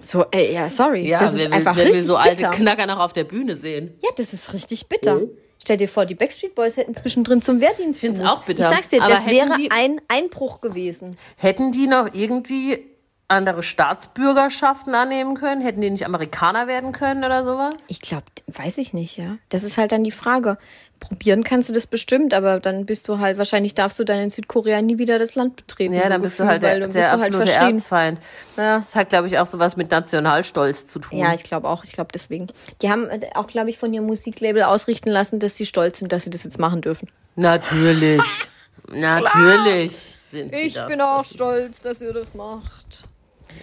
[0.00, 1.08] So, ey, ja, sorry.
[1.08, 2.50] Ja, das ist will, einfach wer richtig will so alte bitter.
[2.50, 3.94] Knacker noch auf der Bühne sehen?
[4.02, 5.20] Ja, das ist richtig bitter.
[5.64, 8.36] Stell dir vor, die Backstreet Boys hätten zwischendrin zum Wehrdienst find's gemusst.
[8.36, 8.64] auch bitter.
[8.68, 11.16] Ich sag's dir, Aber das hätten wäre die- ein Einbruch gewesen.
[11.38, 12.84] Hätten die noch irgendwie
[13.28, 15.62] andere Staatsbürgerschaften annehmen können?
[15.62, 17.74] Hätten die nicht Amerikaner werden können oder sowas?
[17.88, 19.36] Ich glaube, weiß ich nicht, ja.
[19.48, 20.58] Das ist halt dann die Frage.
[21.00, 24.30] Probieren kannst du das bestimmt, aber dann bist du halt, wahrscheinlich darfst du dann in
[24.30, 25.92] Südkorea nie wieder das Land betreten.
[25.92, 27.76] Ja, so dann bist du gefühlt, halt der, weil dann der du halt absolute verschrien.
[27.76, 28.20] Erzfeind.
[28.56, 28.76] Ja.
[28.76, 31.18] Das hat, glaube ich, auch sowas mit Nationalstolz zu tun.
[31.18, 31.84] Ja, ich glaube auch.
[31.84, 32.46] Ich glaube deswegen.
[32.80, 36.12] Die haben äh, auch, glaube ich, von ihrem Musiklabel ausrichten lassen, dass sie stolz sind,
[36.12, 37.08] dass sie das jetzt machen dürfen.
[37.36, 38.22] Natürlich.
[38.88, 41.30] Natürlich sind sie das.
[41.30, 43.04] stolz, dass ihr das macht.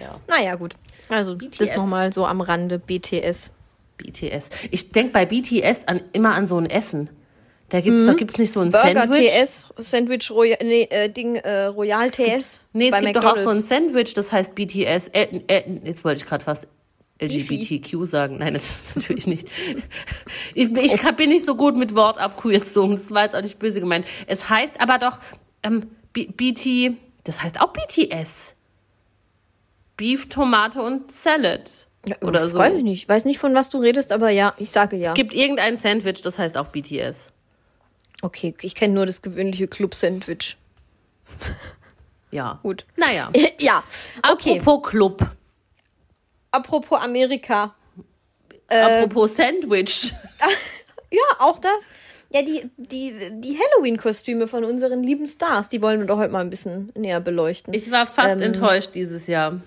[0.02, 0.20] Ja.
[0.28, 0.74] Naja, gut.
[1.08, 1.76] Also, das BTS.
[1.76, 2.78] nochmal so am Rande.
[2.78, 3.50] BTS.
[3.98, 4.48] BTS.
[4.70, 7.08] Ich denke bei BTS an, immer an so ein Essen.
[7.68, 8.72] Da gibt's, da gibt's nicht so ein Mhm.
[8.72, 9.30] Burger Sandwich.
[9.30, 12.60] TS, Sandwich Royal, nee, äh, Ding, äh, Royal TS.
[12.74, 13.68] Nee, es gibt doch auch so ein McDonald's.
[13.68, 15.08] Sandwich, das heißt BTS.
[15.08, 16.66] Äh, äh, jetzt wollte ich gerade fast
[17.20, 18.38] LGBTQ sagen.
[18.38, 19.48] Nein, das ist natürlich nicht.
[20.54, 22.96] Ich, ich kann- bin nicht so gut mit Wortabkürzungen.
[22.96, 24.04] Das war jetzt auch nicht böse gemeint.
[24.26, 25.18] Es heißt aber doch
[25.62, 28.54] ähm, B BT, das heißt auch BTS.
[29.96, 31.86] Beef, Tomate und Salad.
[32.08, 32.58] Ja, Oder so.
[32.58, 33.08] Weiß ich nicht.
[33.08, 35.08] Weiß nicht, von was du redest, aber ja, ich sage ja.
[35.10, 37.28] Es gibt irgendein Sandwich, das heißt auch BTS.
[38.22, 40.56] okay, ich kenne nur das gewöhnliche Club-Sandwich.
[42.30, 42.60] Ja.
[42.62, 42.86] Gut.
[42.96, 43.30] Naja.
[43.60, 43.84] Ja,
[44.32, 44.58] okay.
[44.58, 45.26] Apropos Club.
[46.50, 47.74] Apropos Amerika.
[48.68, 50.14] Apropos Sandwich.
[51.10, 51.70] Ja, auch das.
[52.30, 56.40] Ja, die, die, die Halloween-Kostüme von unseren lieben Stars, die wollen wir doch heute mal
[56.40, 57.74] ein bisschen näher beleuchten.
[57.74, 59.60] Ich war fast Ähm, enttäuscht dieses Jahr.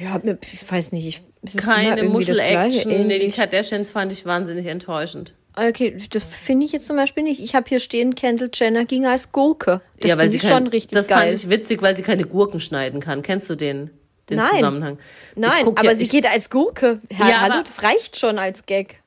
[0.00, 0.20] Ja,
[0.52, 1.06] ich weiß nicht.
[1.44, 3.06] Ich, Keine das Muschel-Action.
[3.06, 3.30] Nee, die.
[3.30, 5.34] Kardashians fand ich wahnsinnig enttäuschend.
[5.56, 7.40] Okay, das finde ich jetzt zum Beispiel nicht.
[7.40, 9.80] Ich habe hier stehen, Kendall Jenner ging als Gurke.
[10.00, 11.18] Das weil finde ich kein- schon richtig Das geil.
[11.30, 13.22] fand ich witzig, weil sie keine Gurken schneiden kann.
[13.22, 13.90] Kennst du den,
[14.30, 14.48] den Nein.
[14.54, 14.98] Zusammenhang?
[15.34, 17.00] Nein, aber ja, sie geht als Gurke.
[17.10, 19.02] Herr, Ja, hallo, das reicht schon als Gag.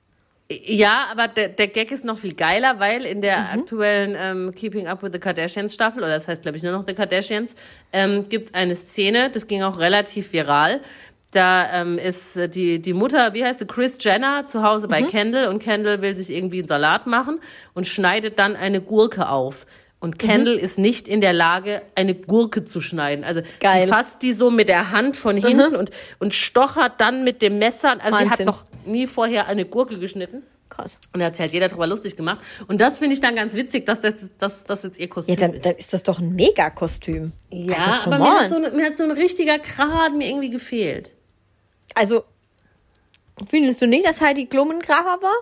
[0.63, 3.59] Ja, aber der, der Gag ist noch viel geiler, weil in der Mhm.
[3.61, 6.85] aktuellen ähm, Keeping Up with the Kardashians Staffel, oder das heißt, glaube ich, nur noch
[6.87, 7.55] The Kardashians,
[7.93, 10.81] ähm, gibt es eine Szene, das ging auch relativ viral.
[11.31, 14.91] Da ähm, ist äh, die, die Mutter, wie heißt sie, Chris Jenner, zu Hause Mhm.
[14.91, 17.39] bei Kendall und Kendall will sich irgendwie einen Salat machen
[17.73, 19.65] und schneidet dann eine Gurke auf.
[20.01, 23.23] Und Kendall ist nicht in der Lage, eine Gurke zu schneiden.
[23.23, 23.45] Also Mhm.
[23.61, 23.77] Geil.
[23.79, 23.83] Mhm.
[23.85, 27.59] sie fasst die so mit der Hand von hinten und, und stochert dann mit dem
[27.59, 27.91] Messer.
[28.03, 28.45] Also sie hat Wahnsinn.
[28.47, 30.41] noch nie vorher eine Gurke geschnitten.
[30.69, 30.99] Krass.
[31.13, 32.39] Und da hat sich halt jeder drüber lustig gemacht.
[32.67, 35.39] Und das finde ich dann ganz witzig, dass das, dass das jetzt ihr Kostüm Ja,
[35.39, 35.65] dann, ist.
[35.65, 37.33] dann ist das doch ein Megakostüm.
[37.51, 40.49] Ja, also, aber mir hat, so ein, mir hat so ein richtiger Kragen mir irgendwie
[40.49, 41.11] gefehlt.
[41.93, 42.23] Also,
[43.49, 45.35] findest du nicht, dass Heidi Klum ein Kracher war?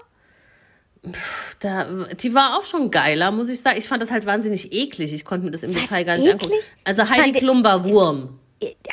[1.60, 3.78] Da, die war auch schon geiler, muss ich sagen.
[3.80, 5.14] Ich fand das halt wahnsinnig eklig.
[5.14, 6.44] Ich konnte mir das im Detail gar nicht eklig?
[6.44, 6.62] angucken.
[6.84, 8.40] Also Ich Heidi Klum war Wurm.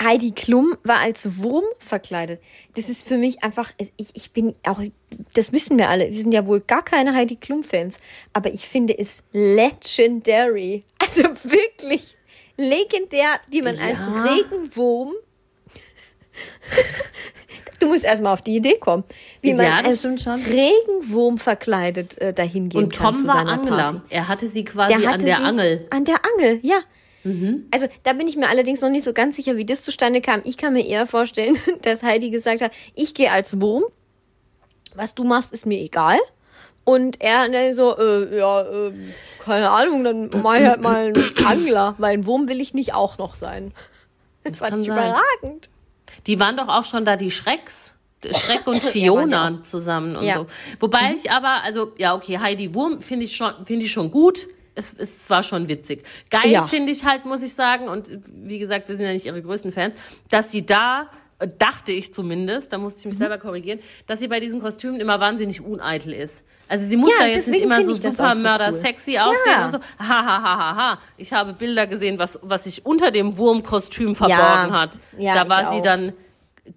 [0.01, 2.41] Heidi Klum war als Wurm verkleidet.
[2.77, 4.81] Das ist für mich einfach, ich, ich bin auch,
[5.35, 7.97] das wissen wir alle, wir sind ja wohl gar keine Heidi Klum-Fans,
[8.33, 10.85] aber ich finde es legendary.
[11.09, 12.17] Also wirklich
[12.57, 14.23] legendär, wie man als Ja.
[14.25, 15.13] Regenwurm.
[17.79, 19.05] Du musst erstmal auf die Idee kommen,
[19.41, 20.41] wie man Ja, das als.
[20.47, 23.77] Regenwurm verkleidet äh, dahin gehen Und kann Tom zu war seiner Angler.
[23.77, 24.01] Party.
[24.11, 25.77] Er hatte sie quasi an hatte der sie Angel.
[25.81, 25.87] Mhm.
[25.91, 26.79] An der Angel, ja.
[27.73, 30.43] Also da bin ich mir allerdings noch nicht so ganz sicher, wie das zustande kam.
[30.45, 33.85] Ich kann mir eher vorstellen, dass Heidi gesagt hat, ich gehe als Wurm.
[34.95, 36.19] Was du machst, ist mir egal.
[36.85, 38.93] Und er dann so, äh, ja, äh,
[39.45, 42.95] keine Ahnung, dann mach ich halt mal einen Angler, weil ein Wurm will ich nicht
[42.95, 43.73] auch noch sein.
[44.45, 44.97] Das, kann ich sein.
[44.97, 45.69] überragend.
[46.27, 47.93] Die waren doch auch schon da die Schrecks.
[48.25, 50.37] Schreck und Fiona die zusammen und Ja.
[50.37, 50.47] so.
[50.81, 54.49] Wobei ich aber, also, ja, okay, Heidi Wurm finde ich schon, finde ich schon gut.
[54.75, 56.05] Es ist zwar schon witzig.
[56.31, 56.65] Geil Ja.
[56.67, 59.71] finde ich halt, muss ich sagen, und wie gesagt, wir sind ja nicht ihre größten
[59.73, 59.95] Fans,
[60.31, 61.09] dass sie da,
[61.59, 63.09] dachte ich zumindest, da musste ich Mhm.
[63.11, 66.45] mich selber korrigieren, dass sie bei diesen Kostümen immer wahnsinnig uneitel ist.
[66.69, 68.81] Also sie muss Ja, da jetzt nicht immer so super so mörder cool.
[68.81, 69.67] sexy aussehen Ja.
[69.67, 69.79] und so.
[69.79, 70.99] Ha, ha, ha, ha, ha.
[71.17, 74.99] Ich habe Bilder gesehen, was, was sich unter dem Wurmkostüm verborgen hat.
[75.19, 75.83] Ja, da war sie auch.
[75.83, 76.13] dann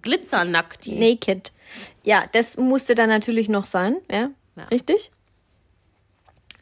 [0.02, 0.86] glitzernackt.
[0.86, 1.52] Naked.
[2.04, 4.64] Ja, das musste dann natürlich noch sein, ja, Ja.
[4.70, 5.10] richtig.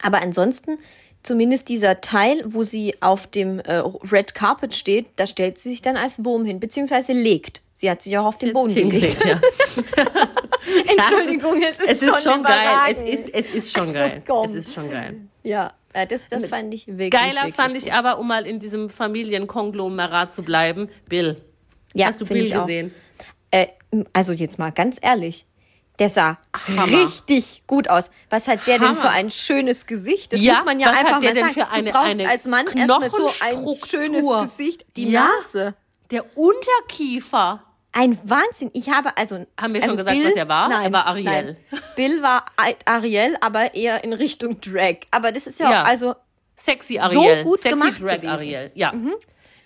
[0.01, 0.77] Aber ansonsten,
[1.23, 5.81] zumindest dieser Teil, wo sie auf dem äh, Red Carpet steht, da stellt sie sich
[5.81, 7.61] dann als Wurm hin, beziehungsweise legt.
[7.73, 9.23] Sie hat sich auch auf den Boden gelegt.
[9.25, 9.39] ja.
[10.91, 12.67] Entschuldigung, es ist, Es ist schon geil.
[12.89, 14.23] Es ist, es ist schon Also, geil.
[14.27, 14.49] komm.
[14.49, 15.15] Es ist schon geil.
[15.43, 17.81] Ja, äh, das, das fand ich wirklich Geiler wirklich fand gut.
[17.81, 21.41] ich aber, um mal in diesem Familienkonglomerat zu bleiben, Bill.
[21.93, 22.93] Ja, Hast du Bill gesehen?
[23.51, 23.67] Äh,
[24.13, 25.45] also jetzt mal ganz ehrlich.
[25.99, 26.37] Der sah
[26.67, 26.87] Hammer.
[26.87, 28.09] richtig gut aus.
[28.29, 28.95] Was hat der denn Hammer.
[29.01, 30.31] für ein schönes Gesicht?
[30.33, 31.53] Das Ja, muss man ja was einfach hat der mal denn sagen.
[31.53, 34.25] für eine- du brauchst eine als Mann erstmal so ein schönes
[34.57, 34.85] Gesicht.
[34.95, 35.27] Die Ja.
[35.53, 35.75] Nase.
[36.11, 37.63] Der Unterkiefer.
[37.91, 38.69] Ein Wahnsinn.
[38.73, 39.45] Ich habe also.
[39.59, 40.69] Haben wir also schon gesagt, Bill, was er war?
[40.69, 41.23] Nein, Er war Ariel.
[41.25, 41.57] Nein.
[41.95, 42.45] Bill war
[42.85, 44.97] Ariel, aber eher in Richtung Drag.
[45.11, 45.83] Aber das ist ja, Ja.
[45.83, 46.15] also.
[46.55, 47.43] Sexy Ariel.
[47.45, 48.23] gut Sexy gemacht Drag gewesen.
[48.27, 48.29] Mhm.
[48.31, 48.71] Ariel.
[48.75, 48.91] Ja.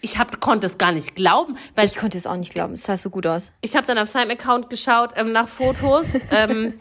[0.04, 2.74] Ich hab, konnte es gar nicht glauben, weil Ich konnte es auch nicht glauben.
[2.74, 3.52] Es sah so gut aus.
[3.62, 6.74] ich habe dann auf seinem Account geschaut ähm, nach Fotos, ähm,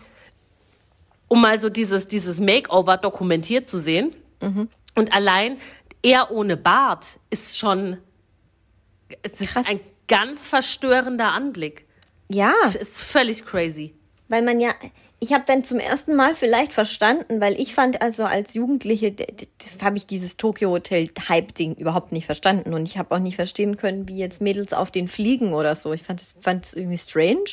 [1.29, 4.15] um mal so dieses, dieses Makeover dokumentiert zu sehen.
[4.41, 4.69] Mhm.
[4.97, 5.59] Und allein
[6.03, 7.99] er ohne Bart ist schon
[9.23, 9.69] es ist Krass.
[9.69, 11.87] ein ganz verstörender Anblick.
[12.29, 12.53] Ja.
[12.65, 13.95] Ist völlig crazy.
[14.29, 14.73] Weil man ja,
[15.23, 19.15] ich habe dann zum ersten Mal vielleicht verstanden, weil ich fand also als Jugendliche
[19.81, 23.37] habe ich dieses Tokyo Hotel Hype Ding überhaupt nicht verstanden und ich habe auch nicht
[23.37, 25.93] verstehen können, wie jetzt Mädels auf den fliegen oder so.
[25.93, 27.45] Ich fand es fand es irgendwie strange.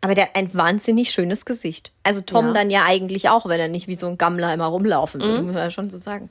[0.00, 1.90] Aber der hat ein wahnsinnig schönes Gesicht.
[2.04, 2.52] Also Tom Ja.
[2.52, 5.52] dann ja eigentlich auch, wenn er nicht wie so ein Gammler immer rumlaufen würde, muss
[5.54, 6.30] man ja schon so sagen.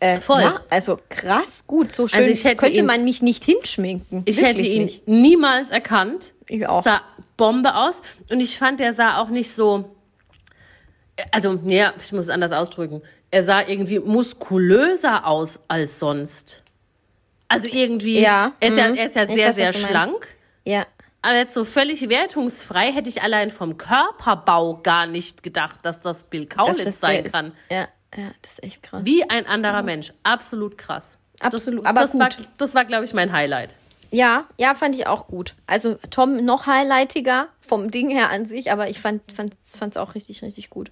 [0.00, 0.20] Äh, Mhm.
[0.22, 0.40] Voll.
[0.40, 4.22] Ja, also krass gut, so schön Also ich hätte könnte ihn- man mich nicht hinschminken.
[4.24, 5.06] Ich Wirklich hätte ihn nicht.
[5.06, 6.32] niemals erkannt.
[6.48, 6.82] Ich auch.
[6.82, 7.02] Sah
[7.36, 8.02] Bombe aus.
[8.30, 9.96] Und ich fand, der sah auch nicht so.
[11.30, 13.02] Also, ja, ich muss es anders ausdrücken.
[13.30, 16.62] Er sah irgendwie muskulöser aus als sonst.
[17.48, 18.20] Also irgendwie.
[18.20, 18.94] Ja, Er ist ja, mhm.
[18.96, 20.36] er ist ja sehr, weiß, sehr schlank.
[20.64, 20.86] Ja,
[21.22, 26.24] Aber jetzt so völlig wertungsfrei hätte ich allein vom Körperbau gar nicht gedacht, dass das
[26.24, 27.32] Bill Kaulitz das sein ist.
[27.32, 27.52] kann.
[27.70, 29.02] Ja, ja, das ist echt krass.
[29.04, 30.12] Wie ein anderer Mensch.
[30.22, 31.18] Absolut krass.
[31.40, 32.48] Absolut, das, aber das war, gut.
[32.58, 33.76] das war, glaube ich, mein Highlight.
[34.10, 35.54] Ja, ja, fand ich auch gut.
[35.66, 40.42] Also Tom noch highlightiger vom Ding her an sich, aber ich fand es auch richtig,
[40.42, 40.90] richtig gut.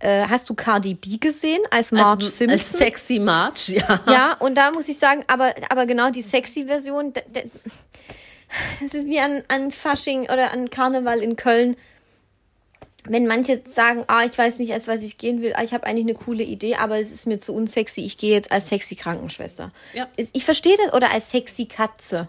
[0.00, 2.58] Äh, hast du Cardi B gesehen als Marge als, Simpson?
[2.58, 4.00] als sexy March, ja.
[4.06, 7.12] ja, und da muss ich sagen, aber, aber genau die sexy Version,
[8.80, 11.76] das ist wie an, an Fasching oder an Karneval in Köln.
[13.04, 15.86] Wenn manche sagen, ah, ich weiß nicht, als was ich gehen will, ah, ich habe
[15.86, 18.96] eigentlich eine coole Idee, aber es ist mir zu unsexy, ich gehe jetzt als sexy
[18.96, 19.72] Krankenschwester.
[19.94, 20.08] Ja.
[20.16, 22.28] Ich verstehe das, oder als sexy Katze.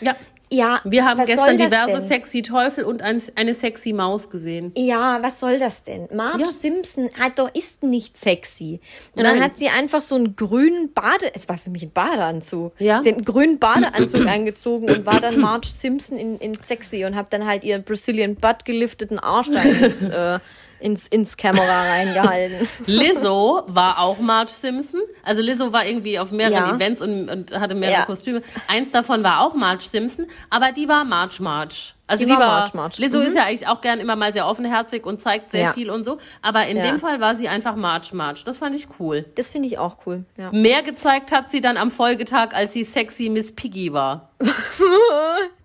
[0.00, 0.16] Ja.
[0.50, 2.00] Ja, Wir haben was gestern soll das diverse denn?
[2.00, 4.72] sexy Teufel und ein, eine sexy Maus gesehen.
[4.76, 6.08] Ja, was soll das denn?
[6.14, 6.46] Marge Ja.
[6.46, 8.80] Simpson hat doch ist nicht sexy.
[9.14, 9.44] Und dann Nein.
[9.44, 12.72] hat sie einfach so einen grünen Bade, es war für mich ein Badeanzug.
[12.78, 13.00] Ja.
[13.00, 17.14] Sie hat einen grünen Badeanzug angezogen und war dann Marge Simpson in, in sexy und
[17.14, 20.38] hat dann halt ihren Brazilian Butt gelifteten Arsch da ins, äh,
[20.80, 22.68] ins, ins Kamera reingehalten.
[22.86, 25.00] Lizzo war auch Marge Simpson.
[25.22, 26.74] Also Lizzo war irgendwie auf mehreren Ja.
[26.76, 28.04] Events und, und hatte mehrere Ja.
[28.06, 28.42] Kostüme.
[28.68, 31.92] Eins davon war auch Marge Simpson, aber die war Marge Marge.
[32.08, 32.96] Also Die die, war Marge Marge.
[32.98, 33.26] Lizzo Mhm.
[33.26, 35.72] ist ja eigentlich auch gern immer mal sehr offenherzig und zeigt sehr Ja.
[35.74, 36.18] viel und so.
[36.42, 36.82] Aber in Ja.
[36.84, 38.40] dem Fall war sie einfach Marge Marge.
[38.44, 39.24] Das fand ich cool.
[39.36, 40.24] Das finde ich auch cool.
[40.36, 40.50] Ja.
[40.50, 44.30] Mehr gezeigt hat sie dann am Folgetag, als sie sexy Miss Piggy war.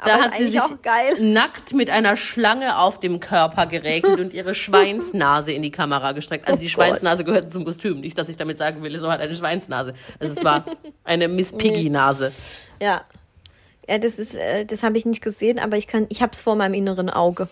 [0.05, 0.61] Da hat sie sich
[1.19, 6.45] nackt mit einer Schlange auf dem Körper geregelt und ihre Schweinsnase in die Kamera gestreckt.
[6.47, 6.69] Also Oh die.
[6.69, 8.01] Schweinsnase gehört zum Kostüm.
[8.01, 9.93] Nicht, dass ich damit sagen will, so hat eine Schweinsnase.
[10.19, 10.65] Also es war
[11.05, 12.33] eine Miss Piggy-Nase.
[12.81, 13.01] Ja.
[13.89, 16.41] Ja, das ist, äh, das habe ich nicht gesehen, aber ich kann, ich habe es
[16.41, 17.47] vor meinem inneren Auge.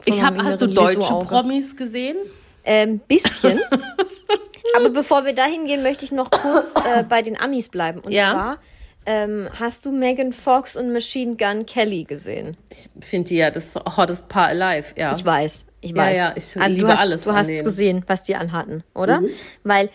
[0.00, 0.98] Vor Ich hab, meinem hast du deutsche.
[1.24, 2.16] Promis gesehen?
[2.64, 3.60] Ähm, bisschen.
[4.76, 8.00] Aber bevor wir dahin gehen, möchte ich noch kurz äh, bei den Amis bleiben.
[8.00, 8.32] Und Ja.
[8.32, 8.58] zwar
[9.06, 12.56] ähm, hast du Megan Fox und Machine Gun Kelly gesehen?
[12.70, 15.14] Ich finde die ja das hottest Paar alive, ja.
[15.16, 16.16] Ich weiß, ich Ja, weiß.
[16.16, 17.48] ja, ich also liebe du hast, alles Du hast.
[17.48, 17.64] Mhm.
[17.64, 19.22] gesehen, was die anhatten, oder?
[19.62, 19.88] Weil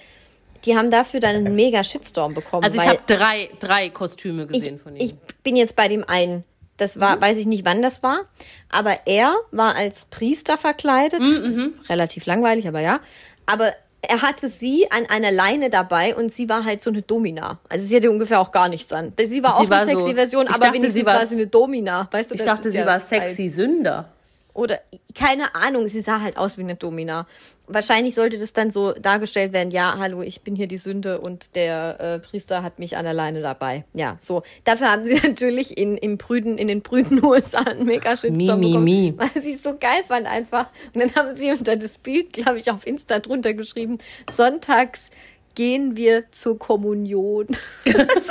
[0.66, 2.64] die haben dafür dann einen mega Shitstorm bekommen.
[2.64, 5.04] also ich habe drei, drei Kostüme ich, gesehen von ihnen.
[5.06, 6.44] ich bin jetzt bei dem einen.
[6.78, 7.22] Das war, Mhm.
[7.22, 8.22] weiß ich nicht, wann das war,
[8.70, 11.20] aber er war als Priester verkleidet.
[11.20, 13.00] Mhm, Relativ langweilig, aber ja.
[13.46, 17.60] Aber er hatte sie an einer Leine dabei und sie war halt so eine Domina.
[17.70, 19.14] Also sie hatte ungefähr auch gar nichts an.
[19.24, 21.16] Sie war Sie auch war eine sexy so- Version, ich aber dachte, wenigstens sie war-
[21.20, 22.08] war sie eine Domina.
[22.10, 24.10] Weißt du, ich das dachte, sie ja war halt- sexy Sünder.
[24.54, 24.80] Oder
[25.16, 27.28] keine Ahnung, sie sah halt aus wie eine Domina.
[27.68, 31.56] Wahrscheinlich sollte das dann so dargestellt werden, ja, hallo, ich bin hier die Sünde und
[31.56, 33.86] der äh, Priester hat mich an der Leine dabei.
[33.94, 34.44] Ja, so.
[34.66, 38.66] Dafür haben sie natürlich in, im Brüden, in den Brüden USA einen mega Shitstorm Mi,
[38.66, 39.14] mi, bekommen, mi.
[39.18, 40.70] weil sie es so geil fand einfach.
[40.94, 44.00] Und dann haben sie unter das Bild, glaube ich, auf Insta drunter geschrieben,
[44.30, 45.12] sonntags
[45.56, 47.48] gehen wir zur Kommunion.
[47.86, 48.30] das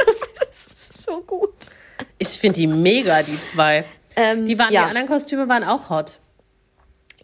[0.51, 1.55] ist so gut.
[2.19, 3.85] Ich finde die mega, die zwei.
[4.17, 4.83] Ähm, Die, waren, ja.
[4.83, 6.19] die anderen Kostüme waren auch hot.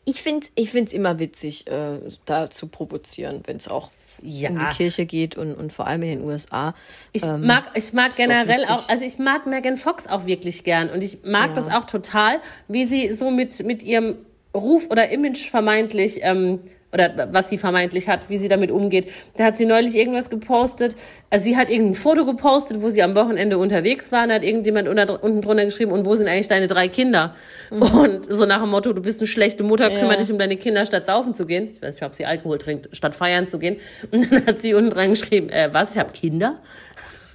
[0.05, 3.91] Ich finde es ich immer witzig, äh, da zu provozieren, wenn es auch
[4.23, 4.51] Ja.
[4.51, 6.75] um die Kirche geht und, und vor allem in den USA.
[7.13, 10.91] Ich Ähm, mag, ich mag generell auch, also ich mag Megan Fox auch wirklich gern
[10.91, 11.55] und ich mag Ja.
[11.55, 14.17] das auch total, wie sie so mit, mit ihrem
[14.55, 16.61] Ruf oder Image vermeintlich, ähm,
[16.93, 19.11] oder was sie vermeintlich hat, wie sie damit umgeht.
[19.37, 20.97] Da hat sie neulich irgendwas gepostet.
[21.31, 24.27] Also sie hat irgendein Foto gepostet, wo sie am Wochenende unterwegs war.
[24.27, 27.35] Da hat irgendjemand unter, unten drunter geschrieben, und wo sind eigentlich deine drei Kinder?
[27.71, 30.11] Und so nach dem Motto, du bist eine schlechte Mutter, kümmere Mhm.
[30.13, 30.17] Ja.
[30.19, 31.71] dich um deine Kinder, statt saufen zu gehen.
[31.75, 33.77] Ich weiß nicht, ob sie Alkohol trinkt, statt feiern zu gehen.
[34.13, 36.61] Und dann hat sie unten dran geschrieben, äh, was, ich habe Kinder?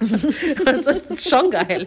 [0.00, 1.86] das ist schon geil.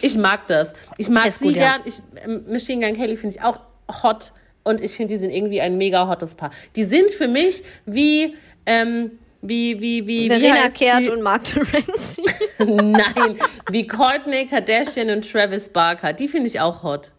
[0.00, 0.72] Ich mag das.
[0.98, 1.72] Ich mag Ist sie gut, ja.
[1.76, 1.82] gern.
[1.84, 1.94] Ich,
[2.24, 3.60] ähm, Machine Gun Kelly finde ich auch
[4.02, 4.32] hot.
[4.64, 6.50] Und ich finde, die sind irgendwie ein mega hottes Paar.
[6.76, 8.36] Die sind für mich wie,
[8.66, 12.22] ähm, wie, wie, wie, wie Verena heißt Kehrt und Mark Terenzi.
[12.58, 13.38] Nein,
[13.70, 16.12] wie Courtney Kardashian und Travis Barker.
[16.12, 17.12] Die finde ich auch hot.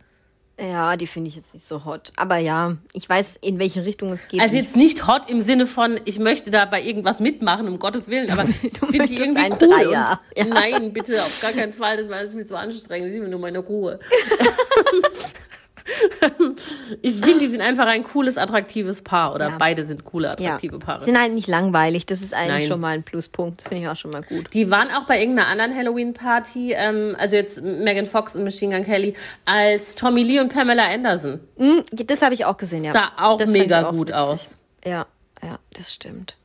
[0.58, 2.14] ja, die finde ich jetzt nicht so hot.
[2.16, 4.40] Aber ja, ich weiß, in welche Richtung es geht.
[4.40, 8.08] Also jetzt nicht hot im Sinne von, ich möchte da bei irgendwas mitmachen, um Gottes
[8.08, 9.58] Willen, aber ich finde die irgendwie cool.
[9.58, 10.20] Dreier.
[10.38, 13.40] Und, Nein, bitte, auf gar keinen Fall, das war viel zu anstrengend, ich will nur
[13.40, 14.00] meine Ruhe.
[17.02, 19.56] ich finde, die sind einfach ein cooles, attraktives Paar oder Ja.
[19.58, 21.04] beide sind coole, ja, attraktive Paare.
[21.04, 22.06] sind halt nicht langweilig.
[22.06, 22.68] Das ist eigentlich Nein.
[22.68, 23.62] schon mal ein Pluspunkt.
[23.64, 24.54] Finde ich auch schon mal gut.
[24.54, 28.86] Die waren auch bei irgendeiner anderen Halloween-Party, ähm, also jetzt Megan Fox und Machine Gun
[28.86, 29.16] Kelly,
[29.46, 31.40] als Tommy Lee und Pamela Anderson.
[31.58, 32.94] Hm, Das habe ich auch gesehen, ja.
[32.94, 34.16] Sah auch das mega auch gut witzig.
[34.22, 34.56] aus.
[34.86, 35.06] Ja,
[35.42, 36.36] ja, das stimmt.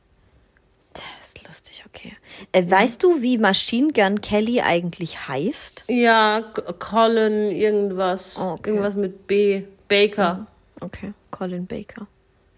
[1.49, 2.13] Lustig, okay.
[2.51, 5.85] Äh, weißt du, wie Machine Gun Kelly eigentlich heißt?
[5.87, 6.41] Ja,
[6.77, 8.39] Colin, irgendwas.
[8.39, 8.69] Oh, okay.
[8.69, 9.63] Irgendwas mit B.
[9.87, 10.45] Baker.
[10.79, 12.05] Okay, Colin Baker.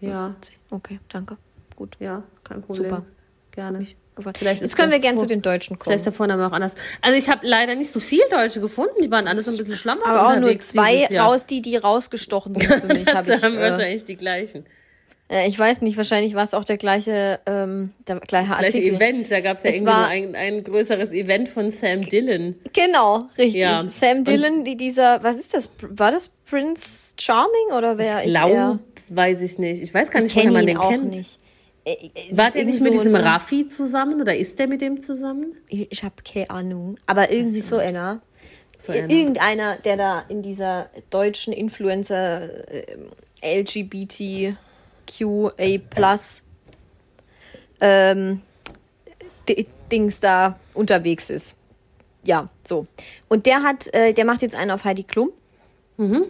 [0.00, 0.34] Ja,
[0.70, 1.38] Okay, danke.
[1.74, 1.96] Gut.
[2.00, 2.90] ja, kein Problem.
[2.90, 3.04] Super.
[3.52, 3.86] Gerne.
[4.14, 4.34] Gefallen.
[4.38, 5.84] Vielleicht Jetzt können wir gerne zu den Deutschen kommen.
[5.84, 6.74] Vielleicht ist der Vorname auch anders.
[7.00, 9.00] Also ich habe leider nicht so viele Deutsche gefunden.
[9.02, 12.54] Die waren alle so ein bisschen schlammhaft Aber auch nur zwei raus, die, die rausgestochen
[12.54, 13.06] sind für mich.
[13.06, 14.66] hab Das ich, haben äh, wahrscheinlich die gleichen.
[15.32, 18.94] Äh, ich weiß nicht, wahrscheinlich war es auch der gleiche, ähm, der gleiche Gleiche Artikel.
[18.96, 19.30] Event.
[19.30, 22.54] Da gab es ja Es irgendwie nur ein, ein größeres Event von Sam Dillon.
[22.72, 23.60] Genau, richtig.
[23.62, 23.84] Ja.
[23.88, 25.70] Sam Dillon, die dieser, was ist das?
[25.80, 28.46] War das Prince Charming oder wer ist er?
[28.48, 28.78] Glaube,
[29.08, 29.82] weiß ich nicht.
[29.82, 31.10] Ich weiß gar Ich nicht, woher man den auch kennt.
[31.16, 31.38] nicht.
[31.84, 34.80] Äh, äh, es War der nicht mit diesem eine- Raffi zusammen oder ist der mit
[34.82, 35.56] dem zusammen?
[35.68, 36.96] Ich, ich habe keine Ahnung.
[37.06, 38.20] Aber irgendwie so einer.
[38.78, 39.08] So einer.
[39.10, 42.84] Irgendeiner, der da in dieser deutschen Influencer äh,
[45.20, 46.42] LGBTQA Plus
[47.80, 48.40] ähm,
[49.90, 51.56] Dings da unterwegs ist.
[52.24, 52.86] Ja, so.
[53.28, 55.30] Und der hat, äh, der macht jetzt einen auf Heidi Klum.
[55.96, 56.24] Mhm.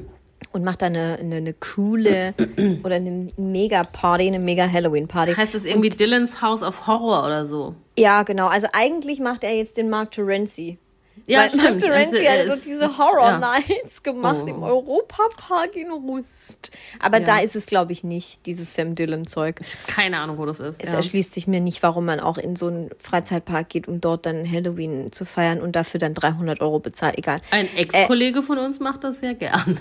[0.53, 2.35] Und macht da eine, eine, eine coole
[2.83, 5.35] oder eine Mega-Party, eine Mega-Halloween-Party.
[5.35, 7.75] Heißt das irgendwie Dylan's House of Horror oder so?
[7.97, 8.49] Ja, genau.
[8.49, 10.79] Also eigentlich macht er jetzt den Mark Terenzi.
[11.27, 11.81] Ja, Weil stimmt.
[11.83, 13.39] Terenzi Also, hat so ist- diese Horror ja.
[13.39, 14.47] Nights gemacht Oh.
[14.49, 16.73] im Europapark in Rust.
[17.01, 19.61] Aber da ist es, glaube ich, nicht, dieses Sam Dillon-Zeug.
[19.87, 20.81] Keine Ahnung, wo das ist.
[20.83, 20.97] Es ja.
[20.97, 24.51] erschließt sich mir nicht, warum man auch in so einen Freizeitpark geht, um dort dann
[24.51, 27.17] Halloween zu feiern und dafür dann 300 Euro bezahlt.
[27.19, 27.41] Egal.
[27.53, 29.79] Ein Ex-Kollege von uns macht das sehr gern.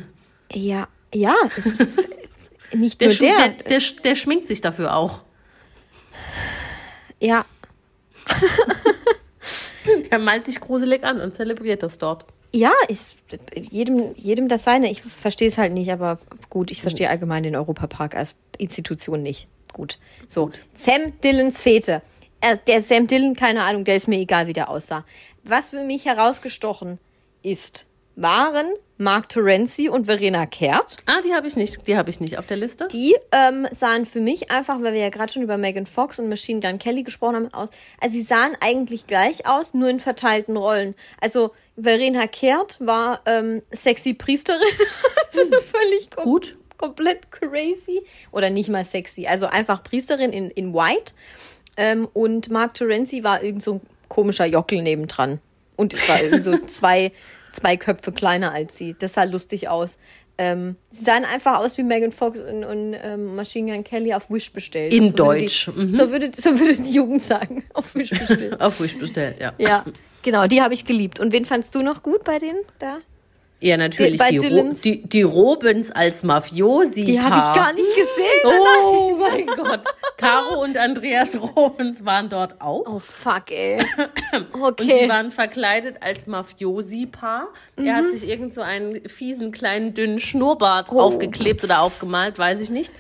[0.53, 1.35] Ja, ja.
[2.73, 3.35] Nicht Der, nur der.
[3.49, 5.21] der, der, der schminkt sich dafür auch.
[7.19, 7.45] Ja,
[10.11, 12.25] Der malt sich gruselig an und zelebriert das dort.
[12.53, 13.15] Ja, ich,
[13.55, 14.91] jedem, jedem das seine.
[14.91, 16.19] Ich verstehe es halt nicht, aber
[16.49, 19.47] gut, ich verstehe allgemein den Europapark als Institution nicht.
[19.71, 19.99] Gut.
[20.27, 22.01] So, Sam Dillons Fete.
[22.41, 25.05] Er, der Sam Dillon, keine Ahnung, der ist mir egal, wie der aussah.
[25.43, 26.99] Was für mich herausgestochen
[27.41, 30.97] ist, waren Mark Terenzi und Verena Kehrt.
[31.07, 32.87] Ah, die habe ich nicht, die habe ich nicht auf der Liste.
[32.91, 36.29] Die ähm, sahen für mich einfach, weil wir ja gerade schon über Megan Fox und
[36.29, 37.69] Machine Gun Kelly gesprochen haben, aus.
[37.99, 40.93] Also sie sahen eigentlich gleich aus, nur in verteilten Rollen.
[41.19, 44.61] Also Verena Kehrt war ähm, sexy Priesterin.
[45.33, 46.55] das ist völlig kom Gut.
[46.77, 48.03] komplett crazy.
[48.31, 49.25] Oder nicht mal sexy.
[49.25, 51.13] Also einfach Priesterin in, in White.
[51.75, 55.39] Ähm, und Mark Terenzi war irgend so ein komischer Jockel nebendran.
[55.75, 57.11] Und es war irgendwie so zwei,
[57.51, 58.95] zwei Köpfe kleiner als sie.
[58.97, 59.97] Das sah lustig aus.
[60.37, 64.29] Ähm, sie sahen einfach aus wie Megan Fox und, und ähm, Machine Gun Kelly auf
[64.31, 64.93] Wish bestellt.
[64.93, 65.65] In so würde Deutsch.
[65.65, 65.87] Die, Mhm.
[65.87, 67.63] so, würde, so würde die Jugend sagen.
[67.73, 68.59] Auf Wish bestellt.
[68.59, 69.53] Auf Wish bestellt, ja.
[69.59, 69.85] ja,
[70.23, 71.19] genau, die habe ich geliebt.
[71.19, 72.97] Und wen fandst du noch gut bei denen da?
[73.63, 74.17] Ja, natürlich.
[74.17, 77.05] Bei Die, Ro die, die Robins als Mafiosi.
[77.05, 78.43] Die habe ich gar nicht gesehen.
[78.43, 79.81] Oh mein Gott.
[80.17, 82.83] Caro und Andreas Robins waren dort auch.
[82.87, 83.77] Oh, fuck, ey.
[84.53, 85.09] Und sie Okay.
[85.09, 87.49] waren verkleidet als Mafiosi-Paar.
[87.77, 92.69] Er hat sich irgend so einen fiesen, kleinen, dünnen Schnurrbart aufgeklebt oder aufgemalt, weiß ich
[92.71, 92.91] nicht.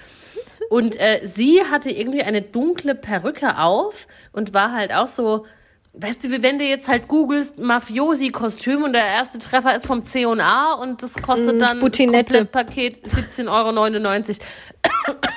[0.69, 5.45] Und äh, sie hatte irgendwie eine dunkle Perücke auf und war halt auch so
[5.93, 10.03] weißt du, wie wenn du jetzt halt googelst Mafiosi-Kostüm und der erste Treffer ist vom
[10.03, 12.45] C&A und das kostet dann das Butinette.
[12.45, 14.39] Paket 17,99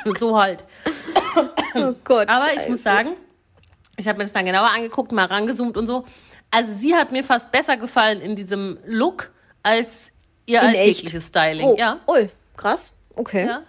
[0.05, 0.15] Euro.
[0.19, 0.65] so halt.
[1.77, 2.29] Oh Gott.
[2.29, 2.71] Aber ich Scheiße.
[2.71, 3.17] muss sagen,
[3.97, 6.05] ich habe mir das dann genauer angeguckt, mal rangezoomt und so.
[6.53, 9.33] Also sie hat mir fast besser gefallen in diesem Look
[9.65, 10.13] als
[10.47, 11.27] ihr In alltägliches echt?
[11.27, 11.67] Styling.
[11.67, 12.93] Oh, Ja, Ui, krass.
[13.17, 13.47] Okay.
[13.49, 13.63] ja.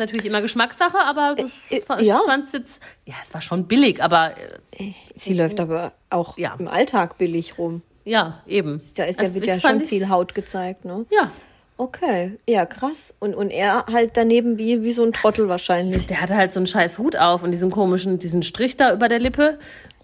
[0.00, 2.20] Natürlich immer Geschmackssache, aber das, Äh, ich ja.
[2.26, 4.32] fand's jetzt, ja, es war schon billig, aber
[4.72, 6.56] äh, Sie läuft aber auch Ja.
[6.58, 7.82] im Alltag billig rum.
[8.04, 8.80] ja, eben.
[8.96, 11.06] Da ist ja, Also wird ich ja schon ich- viel Haut gezeigt, ne?
[11.10, 11.30] Ja,
[11.76, 13.14] Okay, ja, krass.
[13.20, 16.06] Und, und er halt daneben wie, wie so ein Trottel wahrscheinlich.
[16.08, 19.08] der hatte halt so einen scheiß Hut auf und diesen komischen, diesen Strich da über
[19.08, 19.58] der Lippe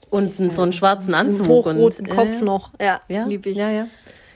[0.09, 1.47] und einen- so einen schwarzen Anzug.
[1.49, 2.71] hochroten und, Kopf äh, noch.
[2.81, 3.59] Ja, Ja, lieb ich.
[3.59, 3.89] ja, ja.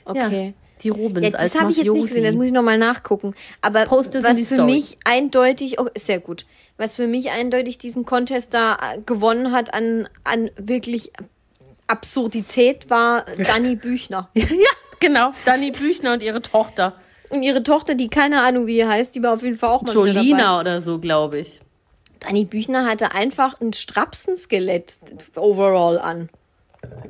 [0.05, 0.53] Okay.
[0.83, 3.33] Die Rubens Ja, als das habe ich jetzt nicht gesehen, das muss ich nochmal nachgucken.
[3.61, 4.71] Aber Post es in was für Story.
[4.71, 6.45] mich eindeutig, oh, sehr gut,
[6.77, 11.11] was für mich eindeutig diesen Contest da äh, gewonnen hat an, an wirklich
[11.87, 14.29] Absurdität, war Dani Büchner.
[14.33, 14.45] ja,
[14.99, 15.31] genau.
[15.45, 16.95] Dani Büchner und ihre Tochter.
[17.29, 19.81] Und ihre Tochter, die keine Ahnung, wie die heißt, die war auf jeden Fall auch
[19.83, 19.93] mal.
[19.93, 21.61] Jolina oder so, glaube ich.
[22.19, 24.97] Dani Büchner hatte einfach ein Strapsenskelett
[25.35, 26.29] overall an.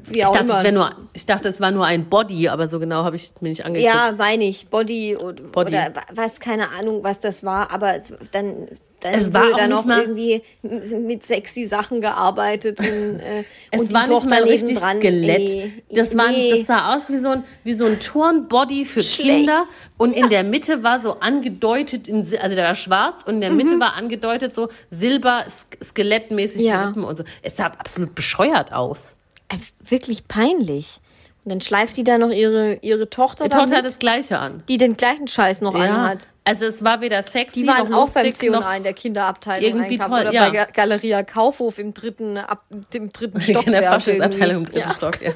[0.03, 0.71] Wie Ich dachte, immer.
[0.71, 3.63] nur, ich dachte, es war nur ein Body, aber so genau habe ich mir nicht
[3.65, 3.85] angeguckt.
[3.93, 5.69] Ja, meine ich, Body, oder, Body.
[5.69, 8.67] oder wa- was, keine Ahnung, was das war, aber es, dann,
[8.99, 14.07] dann Es wurde da noch irgendwie mit sexy Sachen gearbeitet und, äh, Es und war
[14.09, 15.39] nicht mal richtig nebendran, Skelett.
[15.49, 16.49] nee, das, war, nee.
[16.51, 19.29] das sah aus wie so ein, wie so ein Turnbody für Schlecht.
[19.29, 19.65] Kinder.
[19.97, 23.51] Und in der Mitte war so angedeutet, in, also der war schwarz und in der
[23.51, 26.67] Mitte war angedeutet so silber, sk- skelettmäßig Mhm.
[26.67, 26.81] Ja.
[26.81, 27.23] die Rippen und so.
[27.41, 29.15] Es sah absolut bescheuert aus.
[29.51, 29.57] Äh,
[29.89, 30.99] wirklich peinlich.
[31.43, 34.63] Und dann schleift die da noch ihre, ihre Tochter, Die Tochter hat das Gleiche an.
[34.67, 36.27] die den gleichen Scheiß noch anhat.
[36.43, 39.99] Also es war weder sexy Die waren noch auch beim C&A in der Kinderabteilung irgendwie
[39.99, 40.49] einkaufen toll, oder ja.
[40.49, 43.65] bei Ga- Galeria Kaufhof im dritten, ab, im dritten Stockwerk.
[43.67, 45.19] in der Faschingsabteilung im dritten Stock.
[45.21, 45.31] Ja.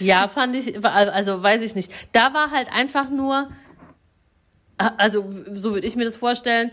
[0.00, 1.90] ja, fand ich, also weiß ich nicht.
[2.12, 3.48] Da war halt einfach nur,
[4.78, 6.70] also so würde ich mir das vorstellen,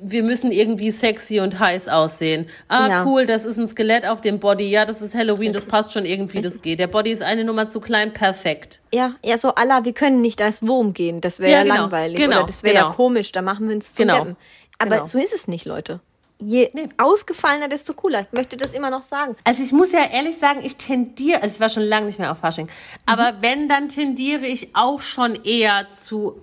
[0.00, 2.48] wir müssen irgendwie sexy und heiß aussehen.
[2.68, 3.04] Ah, Ja.
[3.04, 4.68] cool, das ist ein Skelett auf dem Body.
[4.70, 6.78] Ja, das ist Halloween, das passt schon irgendwie, das geht.
[6.80, 8.80] Der Body ist eine Nummer zu klein, perfekt.
[8.94, 11.20] Ja, ja, so Allah, wir können nicht als Wurm gehen.
[11.20, 12.16] Das wäre Ja, ja, genau, langweilig.
[12.18, 12.88] genau, oder das wäre genau.
[12.88, 13.32] ja komisch.
[13.32, 14.36] Da machen wir uns zum Genau, Deppen.
[14.78, 15.04] Aber genau.
[15.04, 16.00] so ist es nicht, Leute.
[16.38, 16.88] Je Nee.
[16.98, 18.20] ausgefallener, desto cooler.
[18.22, 19.36] Ich möchte das immer noch sagen.
[19.44, 22.30] Also ich muss ja ehrlich sagen, ich tendiere, also ich war schon lange nicht mehr
[22.32, 22.68] auf Fasching,
[23.06, 23.36] aber Mhm.
[23.40, 26.38] wenn, dann tendiere ich auch schon eher zu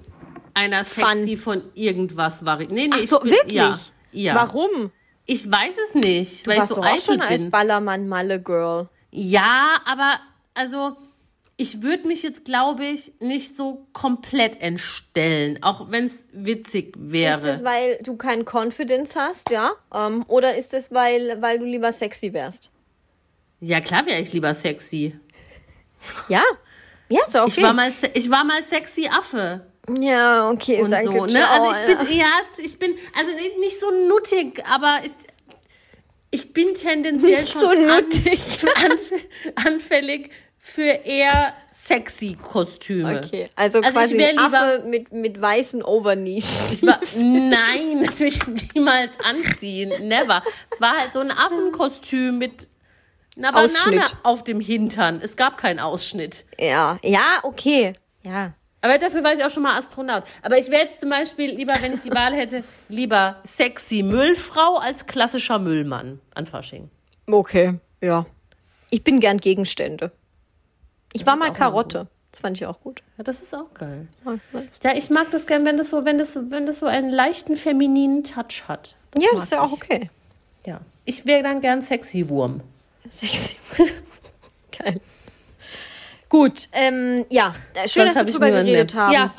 [0.53, 2.67] einer sexy von irgendwas Vari.
[2.69, 3.55] Nee, nee, Ach ich so, bin, wirklich?
[3.55, 3.79] Ja,
[4.11, 4.35] ja.
[4.35, 4.91] Warum?
[5.25, 7.51] Ich weiß es nicht, Du weil ich warst so doch auch schon als bin.
[7.51, 8.89] Ballermann-Malle-Girl.
[9.11, 10.19] Ja, aber
[10.53, 10.97] also
[11.55, 17.37] ich würde mich jetzt, glaube ich, nicht so komplett entstellen, auch wenn es witzig wäre.
[17.51, 19.71] Ist das, weil du kein Confidence hast, ja?
[19.93, 22.71] Ähm, oder ist das, weil, weil du lieber sexy wärst?
[23.61, 25.17] ja, klar wäre ich lieber sexy.
[26.27, 26.43] Ja.
[27.07, 27.45] Ja, ist okay.
[27.47, 29.65] Ich, war mal, ich war mal sexy Affe.
[29.99, 31.05] Ja, okay, und danke.
[31.11, 31.25] so.
[31.25, 31.31] Ne?
[31.33, 35.11] ciao, Also ich bin, ja, ich bin, also nicht so nuttig, aber ich,
[36.31, 38.39] ich bin tendenziell Nicht schon so nuttig.
[38.75, 40.31] An, anfällig
[40.65, 43.21] für eher sexy Kostüme.
[43.23, 45.81] Okay, also, Also ich quasi ein lieber- Affe mit, mit weißen.
[45.81, 48.39] Ich war, nein, das will ich
[48.73, 50.07] niemals anziehen.
[50.07, 50.41] Never.
[50.79, 52.69] War halt so ein Affenkostüm mit
[53.37, 54.15] einer Banane Ausschnitt.
[54.23, 55.19] auf dem Hintern.
[55.21, 56.45] Es gab keinen Ausschnitt.
[56.57, 57.93] Ja, ja, okay.
[58.25, 58.53] Ja.
[58.83, 60.23] Aber dafür war ich auch schon mal Astronaut.
[60.41, 64.77] Aber ich wäre jetzt zum Beispiel lieber, wenn ich die Wahl hätte, lieber sexy Müllfrau
[64.77, 66.89] als klassischer Müllmann an Fasching.
[67.25, 68.25] Okay, ja.
[68.89, 70.11] Ich bin gern Gegenstände.
[71.13, 72.07] Ich war ist mal Karotte.
[72.31, 73.01] Das fand ich auch gut.
[73.17, 74.07] Ja, das ist auch geil.
[74.83, 77.09] Ja, ich mag das gern, wenn das so, wenn das, so- wenn das so einen
[77.11, 78.97] leichten femininen Touch hat.
[79.15, 80.09] Ja, mag das ist ja auch okay.
[80.65, 80.81] Ja.
[81.05, 82.61] Ich wäre dann gern sexy Wurm.
[83.07, 83.55] Sexy.
[84.77, 84.99] Geil.
[86.33, 87.53] Gut, ähm, ja,
[87.85, 89.03] schön, Sonst dass wir ich drüber geredet mehr.
[89.03, 89.13] haben.
[89.13, 89.33] Ja.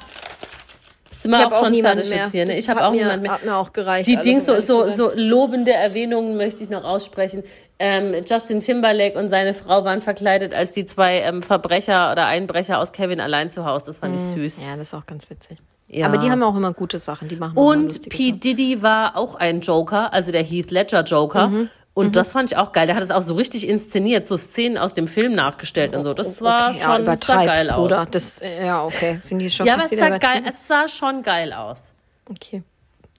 [1.21, 2.19] Sind ich wir habe auch auch schon fertig mehr.
[2.19, 2.57] jetzt hier, ne?
[2.57, 3.33] Ich habe auch mir, niemanden mehr.
[3.33, 4.07] Hat mir auch gereicht.
[4.07, 7.43] Die alles, Dings, so, so, so lobende Erwähnungen möchte ich noch aussprechen.
[7.81, 12.79] Ähm, Justin Timberlake und seine Frau waren verkleidet als die zwei ähm, Verbrecher oder Einbrecher
[12.79, 13.87] aus Kevin allein zu Hause.
[13.87, 14.61] Das fand ich süß.
[14.61, 14.69] Mhm.
[14.69, 15.59] Ja, das ist auch ganz witzig.
[15.89, 16.07] Ja.
[16.07, 17.27] Aber die haben auch immer gute Sachen.
[17.29, 18.31] Die machen Und P.
[18.31, 21.49] Diddy war auch ein Joker, also der Heath Ledger Joker.
[21.49, 21.71] Mhm.
[21.95, 22.89] Und das fand ich auch geil.
[22.89, 26.13] Der hat es auch so richtig inszeniert, so Szenen aus dem Film nachgestellt und so.
[26.13, 28.03] Das war okay, ja, schon sah übertreib's, geil Bruder.
[28.03, 28.09] aus.
[28.11, 29.21] Das, äh, ja, okay.
[29.25, 31.93] Finde ich schon Ja, aber es sah, geil, es sah schon geil aus.
[32.29, 32.63] Okay.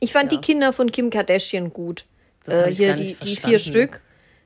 [0.01, 2.03] Ich fand die Kinder von Kim Kardashian gut.
[2.47, 3.59] Äh, hier gar die, nicht die vier.
[3.59, 4.01] Stück.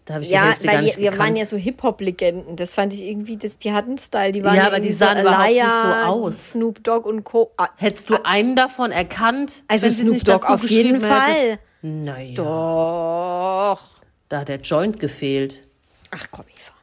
[0.06, 1.30] Da habe ich die Ja, Hälfte gar weil nicht die, wir gekannt.
[1.30, 2.56] waren ja so Hip-Hop-Legenden.
[2.56, 4.32] Das fand ich irgendwie, das, die hatten Style.
[4.32, 6.52] Die waren Ja, aber die sahen überhaupt nicht Alaya, so aus.
[6.52, 7.52] Snoop Dogg und Co.
[7.58, 9.64] Ah, Hättest du einen davon erkannt?
[9.68, 11.08] Also Snoop nicht Dogg auf jeden hätte?
[11.08, 11.60] Fall.
[11.82, 13.99] Naja, Doch.
[14.30, 15.64] Da hat der Joint gefehlt.
[16.12, 16.74] Ach komm, Eva.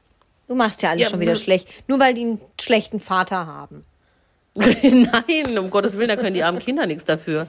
[0.49, 1.69] Du machst ja alles Ja, schon wieder schlecht.
[1.89, 3.85] Nur weil die einen schlechten Vater haben.
[4.57, 7.47] Nein, um Gottes Willen, da können die armen Kinder nichts dafür.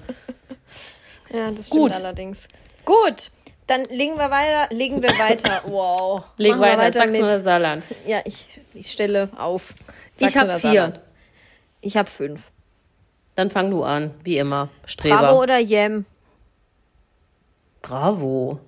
[1.32, 1.96] Ja, das stimmt Gut.
[1.96, 2.48] allerdings.
[2.86, 3.32] Gut,
[3.68, 4.74] dann legen wir weiter.
[4.74, 5.62] Legen wir weiter.
[5.68, 6.24] Wow.
[6.38, 7.44] Leg Machen wir weiter, Sachsen mit.
[7.44, 7.84] Saarland.
[8.06, 9.74] Ja, ich, ich stelle auf.
[10.18, 11.02] Ich Sachsen habe oder vier.
[11.82, 12.50] Ich habe fünf.
[13.36, 14.70] Dann fang du an, wie immer.
[14.86, 15.18] Streber.
[15.18, 16.06] Bravo oder Yam?
[17.82, 18.60] Bravo.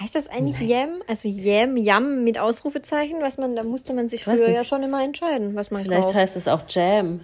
[0.00, 1.02] Heißt das eigentlich Yam?
[1.06, 3.16] Also Yam, Yam mit Ausrufezeichen?
[3.20, 6.14] Was man, da musste man sich früher ja schon immer entscheiden, was man Vielleicht kauft.
[6.14, 7.20] heißt es auch Jam.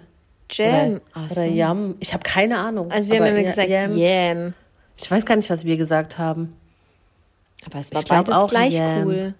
[0.51, 0.91] Jam.
[0.91, 1.45] Oder, Ach oder.
[1.45, 1.95] Yam.
[1.99, 2.91] Ich habe keine Ahnung.
[2.91, 3.97] Also wir haben immer gesagt Yam.
[3.97, 4.53] Yam.
[4.95, 6.55] Ich weiß gar nicht, was wir gesagt haben.
[7.65, 9.07] Aber es war Ich beides auch gleich Yam.
[9.07, 9.33] cool.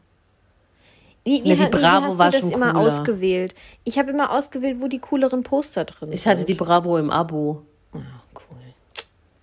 [1.23, 2.85] Wie, wie, Ja, die hat- wie Bravo hast war du das schon immer cooler.
[2.85, 3.53] ausgewählt?
[3.83, 6.49] Ich habe immer ausgewählt, wo die cooleren Poster drin Ich hatte sind.
[6.49, 7.61] die Bravo im Abo.
[7.93, 8.01] cool.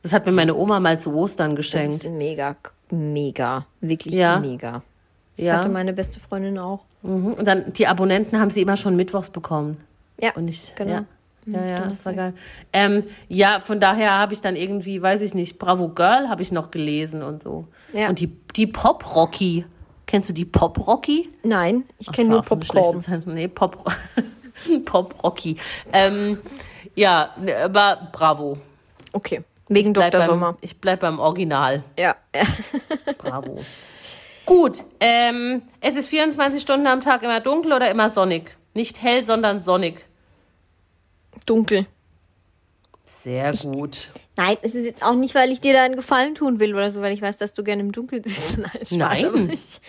[0.03, 2.05] Das hat mir meine Oma mal zu Ostern Das geschenkt.
[2.05, 2.57] ist mega,
[2.95, 4.39] mega, wirklich Ja.
[4.39, 4.83] mega.
[5.37, 5.57] Das Ja.
[5.57, 6.81] hatte meine beste Freundin auch.
[7.03, 7.35] Mhm.
[7.35, 9.79] Und dann die Abonnenten haben sie immer schon mittwochs bekommen.
[10.21, 10.91] Ja, Und ich, genau.
[10.93, 11.05] ja.
[11.47, 12.35] Ja, ja, stimmt, das war geil.
[12.73, 16.53] Ähm, ja, von daher habe ich dann irgendwie, weiß ich nicht, Bravo Girl habe ich
[16.53, 17.67] noch gelesen und so.
[17.93, 18.09] Ja.
[18.09, 19.67] Und die, die Pop Rocky.
[20.07, 21.29] Kennst du die Pop Rocky?
[21.43, 23.03] Nein, ich kenne nur so Popcorn.
[23.27, 23.85] Nee, Pop,
[24.87, 25.57] Pop Rocky.
[25.93, 26.39] Ähm,
[26.95, 28.57] ja, ne, aber bravo.
[29.13, 30.21] Okay, wegen Bleib Dr.
[30.21, 30.59] beim, Sommer.
[30.61, 31.85] Ich bleib beim Original.
[31.99, 32.17] Ja.
[33.19, 33.61] Bravo.
[34.47, 38.57] Gut, ähm, es ist 24 Stunden am Tag immer dunkel oder immer sonnig?
[38.75, 40.05] Nicht hell, sondern sonnig.
[41.47, 41.87] dunkel.
[43.07, 44.11] Sehr gut.
[44.37, 46.91] Nein, es ist jetzt auch nicht, weil ich dir da einen Gefallen tun will oder
[46.91, 48.59] so, weil ich weiß, dass du gerne im Dunkeln sitzt.
[48.59, 49.51] Nein, Spaß, Nein.
[49.51, 49.81] Ich,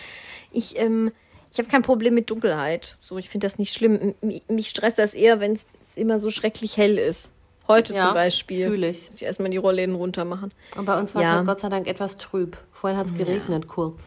[0.52, 1.12] ich, ähm,
[1.52, 2.96] ich habe kein Problem mit Dunkelheit.
[3.00, 4.14] So, ich finde das nicht schlimm.
[4.22, 5.66] M mich stresst das eher, wenn es
[5.96, 7.32] immer so schrecklich hell ist.
[7.68, 8.66] Heute Ja, zum Beispiel.
[8.66, 9.06] fühl ich.
[9.06, 10.52] Muss ich erstmal die Rollläden runter machen.
[10.76, 11.42] Und bei uns war es Ja.
[11.42, 12.56] Gott sei Dank etwas trüb.
[12.72, 14.06] Vorhin hat es geregnet, kurz.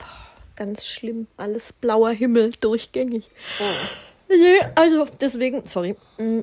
[0.56, 1.28] Ganz schlimm.
[1.38, 3.30] Alles blauer Himmel, durchgängig.
[4.30, 5.96] Nee, also deswegen, sorry.
[6.18, 6.42] Mm,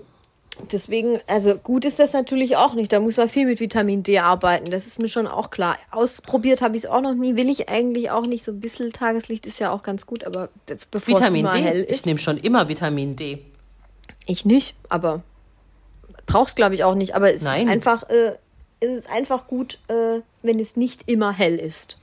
[0.72, 2.90] Deswegen, also gut ist das natürlich auch nicht.
[2.90, 4.70] Da muss man viel mit Vitamin D arbeiten.
[4.70, 5.76] Das ist mir schon auch klar.
[5.90, 7.36] Ausprobiert habe ich es auch noch nie.
[7.36, 8.42] Will ich eigentlich auch nicht.
[8.42, 11.62] So ein bisschen Tageslicht ist ja auch ganz gut, aber be bevor Vitamin es immer
[11.62, 11.68] D.
[11.68, 12.06] hell Ich ist.
[12.06, 13.44] nehme schon immer Vitamin D.
[14.24, 15.22] Ich nicht, aber
[16.26, 17.14] brauch's glaube ich auch nicht.
[17.14, 17.66] Aber es Nein.
[17.66, 18.36] ist einfach, äh,
[18.80, 21.98] es ist einfach gut, äh, wenn es nicht immer hell ist.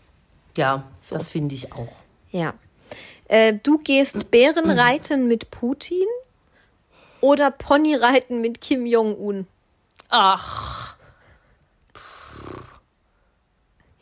[0.58, 1.96] Ja, das finde ich auch.
[2.32, 2.54] Ja.
[3.28, 6.06] Äh, du gehst Bärenreiten mit Putin
[7.22, 9.48] oder Ponyreiten mit Kim Jong-un?
[10.10, 10.96] Ach.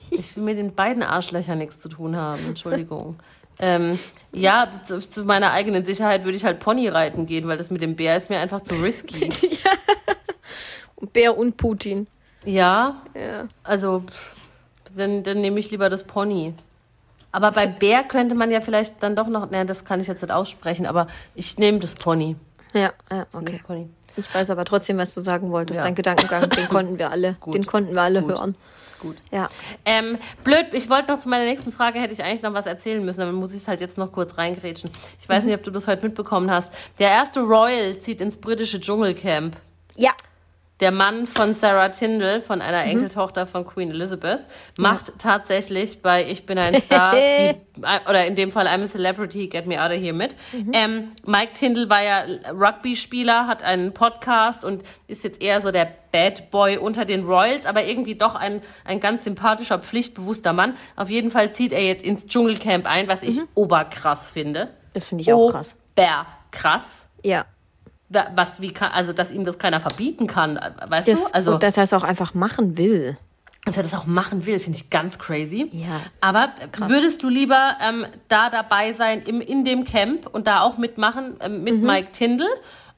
[0.10, 2.46] Ich will mit den beiden Arschlöchern nichts zu tun haben.
[2.48, 3.18] Entschuldigung.
[3.62, 3.98] ähm,
[4.34, 7.96] ja, zu, zu meiner eigenen Sicherheit würde ich halt Ponyreiten gehen, weil das mit dem
[7.96, 9.30] Bär ist mir einfach zu risky.
[11.14, 12.08] Bär und Putin.
[12.46, 13.48] Ja, Ja.
[13.64, 14.04] also
[14.96, 16.54] dann, dann nehme ich lieber das Pony.
[17.32, 20.22] Aber bei Bär könnte man ja vielleicht dann doch noch, naja, das kann ich jetzt
[20.22, 22.36] nicht aussprechen, aber ich nehme das Pony.
[22.74, 23.62] Ja, ja, Das okay.
[23.66, 23.90] Pony.
[24.18, 25.78] Ich weiß aber trotzdem, was du sagen wolltest.
[25.78, 25.84] Ja.
[25.84, 27.54] Dein Gedankengang, den konnten wir alle, Gut.
[27.56, 28.32] den konnten wir alle Gut.
[28.32, 28.56] hören.
[29.02, 29.18] Gut.
[29.32, 29.50] Ja.
[29.84, 33.04] Ähm, blöd, ich wollte noch zu meiner nächsten Frage, hätte ich eigentlich noch was erzählen
[33.04, 34.92] müssen, aber muss ich es halt jetzt noch kurz reingrätschen.
[35.20, 36.72] Ich weiß nicht, ob du das heute mitbekommen hast.
[37.00, 39.58] Der erste Royal zieht ins britische Dschungelcamp.
[39.96, 40.12] Ja.
[40.82, 44.40] Der Mann von Sarah Tindall, von einer Enkeltochter von Queen Elizabeth,
[44.78, 47.56] macht tatsächlich bei Ich bin ein Star, die,
[48.10, 50.36] oder in dem Fall I'm a Celebrity, Get Me Out of Here mit.
[50.74, 55.88] Ähm, Mike Tindall war ja Rugby-Spieler, hat einen Podcast und ist jetzt eher so der
[56.12, 60.76] Bad Boy unter den Royals, aber irgendwie doch ein, ein ganz sympathischer, pflichtbewusster Mann.
[60.96, 64.70] Auf jeden Fall zieht er jetzt ins Dschungelcamp ein, was ich oberkrass finde.
[64.94, 65.78] Das finde ich auch krass.
[65.96, 67.08] Oberkrass.
[67.24, 67.46] Ja.
[68.36, 71.34] Was, wie kann, also, dass ihm das keiner verbieten kann, weißt Das, du?
[71.36, 73.18] Also, und dass er es auch einfach machen will.
[73.66, 75.70] dass er das auch machen will, finde ich ganz crazy.
[75.72, 76.50] Ja, Aber
[76.88, 81.38] würdest du lieber ähm, da dabei sein im, in dem Camp und da auch mitmachen
[81.42, 82.50] ähm, mit Mike Tindall?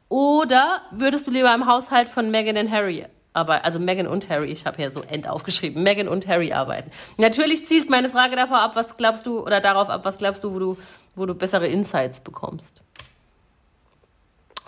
[0.09, 3.66] Oder würdest du lieber im Haushalt von Meghan und Harry arbeiten?
[3.66, 5.82] Also Meghan und Harry, ich habe hier so End aufgeschrieben.
[5.82, 6.91] Meghan und Harry arbeiten.
[7.18, 10.53] Natürlich zielt meine Frage davor ab, was glaubst du, oder darauf ab, was glaubst du,
[10.53, 10.78] wo du,
[11.16, 12.82] wo du bessere Insights bekommst?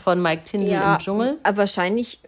[0.05, 1.39] Von Mike Tindall im Dschungel?
[1.41, 2.19] aber wahrscheinlich,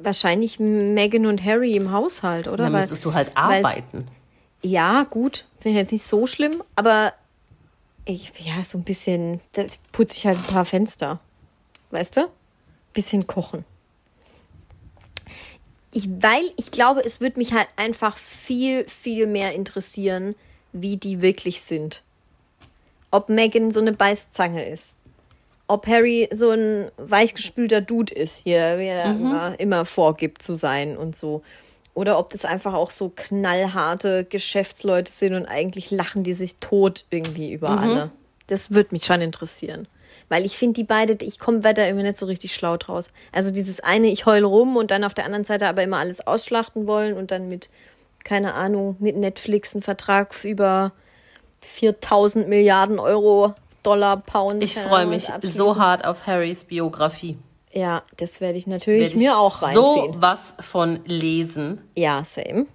[0.00, 2.56] wahrscheinlich Meghan und Harry im Haushalt, oder?
[2.64, 4.08] Dann Weil- müsstest du halt arbeiten.
[4.62, 5.44] Ja, gut.
[5.58, 7.12] Finde ich jetzt nicht so schlimm, aber
[8.06, 11.20] ich, ja, so ein bisschen, da putze ich halt ein paar Fenster.
[11.90, 12.28] Weißt du?
[12.94, 13.66] Bisschen kochen.
[15.92, 20.34] Ich, weil ich glaube, es würde mich halt einfach viel, viel mehr interessieren,
[20.72, 22.02] wie die wirklich sind.
[23.10, 24.96] Ob Megan so eine Beißzange ist.
[25.66, 30.96] Ob Harry so ein weichgespülter Dude ist, hier, wie er immer, immer vorgibt zu sein
[30.96, 31.42] und so.
[31.94, 37.04] Oder ob das einfach auch so knallharte Geschäftsleute sind und eigentlich lachen die sich tot
[37.10, 38.10] irgendwie über alle.
[38.46, 39.86] Das würde mich schon interessieren.
[40.28, 43.08] Weil ich finde die beide, ich komme da irgendwie nicht so richtig schlau draus.
[43.32, 46.26] Also dieses eine, ich heul rum und dann auf der anderen Seite aber immer alles
[46.26, 47.68] ausschlachten wollen und dann mit,
[48.24, 50.92] keine Ahnung, mit Netflix einen Vertrag über
[51.60, 53.54] 4000 Milliarden Euro,
[53.84, 54.64] Dollar, Pound.
[54.64, 57.38] Ich freue mich so hart auf Harrys Biografie.
[57.72, 60.22] Ja, das werde ich natürlich Werd ich mir auch so reinziehen.
[60.22, 61.80] was von lesen.
[61.96, 62.66] Ja, same.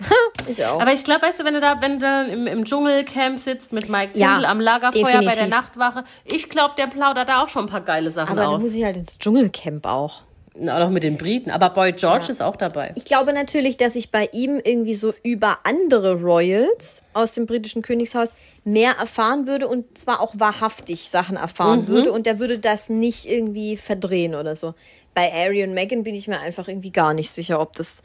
[0.48, 0.80] ich auch.
[0.80, 3.72] Aber ich glaube, weißt du, wenn du da, wenn du dann im, im Dschungelcamp sitzt
[3.72, 5.48] mit Mike Ja, Tindall am Lagerfeuer bei der definitiv.
[5.50, 8.62] Nachtwache, ich glaube, der plaudert da auch schon ein paar geile Sachen Aber dann aus.
[8.62, 10.22] muss ich halt ins Dschungelcamp auch.
[10.66, 11.50] Auch mit den Briten.
[11.50, 12.92] Aber Boy George ist auch dabei.
[12.96, 17.82] Ich glaube natürlich, dass ich bei ihm irgendwie so über andere Royals aus dem britischen
[17.82, 18.34] Königshaus
[18.64, 23.26] mehr erfahren würde und zwar auch wahrhaftig Sachen erfahren würde und der würde das nicht
[23.26, 24.74] irgendwie verdrehen oder so.
[25.14, 28.02] Bei Harry und Meghan bin ich mir einfach irgendwie gar nicht sicher, ob das,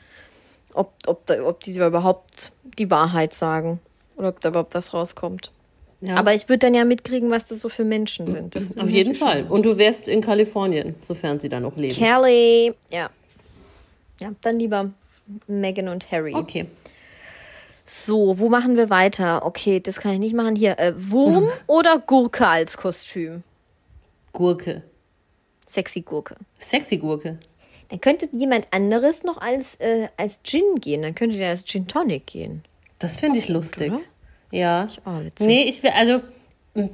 [0.73, 3.79] ob, ob, da, ob die überhaupt die Wahrheit sagen
[4.15, 5.51] oder ob da überhaupt was rauskommt.
[6.05, 6.15] Ja.
[6.17, 8.57] Aber ich würde dann ja mitkriegen, was das so für Menschen sind.
[8.57, 9.45] Das Auf jeden Fall.
[9.47, 11.95] Und du wärst in Kalifornien, sofern sie da noch leben.
[11.95, 13.09] Kelly, ja.
[14.19, 14.91] Ja, dann lieber
[15.47, 16.35] Meghan und Harry.
[16.35, 16.65] Okay.
[17.85, 19.45] So, wo machen wir weiter?
[19.45, 20.57] Okay, das kann ich nicht machen.
[20.57, 23.43] Hier, äh, Wurm oder Gurke als Kostüm?
[24.33, 24.83] Gurke.
[25.65, 26.35] Sexy Gurke.
[26.59, 27.37] Sexy Gurke.
[27.87, 31.01] Dann könnte jemand anderes noch als, äh, als Gin gehen.
[31.01, 32.63] Dann könnte der als Gin Tonic gehen.
[32.99, 33.93] Das finde ich lustig.
[33.93, 34.01] oder?
[34.53, 34.87] Ja.
[35.05, 35.47] auch witzig.
[35.47, 36.21] Nee, ich will, also.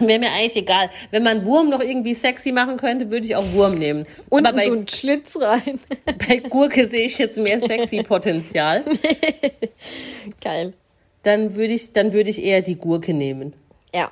[0.00, 0.90] Wäre mir eigentlich egal.
[1.10, 4.06] Wenn man Wurm noch irgendwie sexy machen könnte, würde ich auch Wurm nehmen.
[4.30, 5.78] Und bei, so einen Schlitz rein.
[6.28, 8.82] bei Gurke sehe ich jetzt mehr sexy Potenzial.
[10.40, 10.72] Geil.
[11.22, 13.52] Dann würde ich, dann würde ich eher die Gurke nehmen.
[13.94, 14.10] Ja,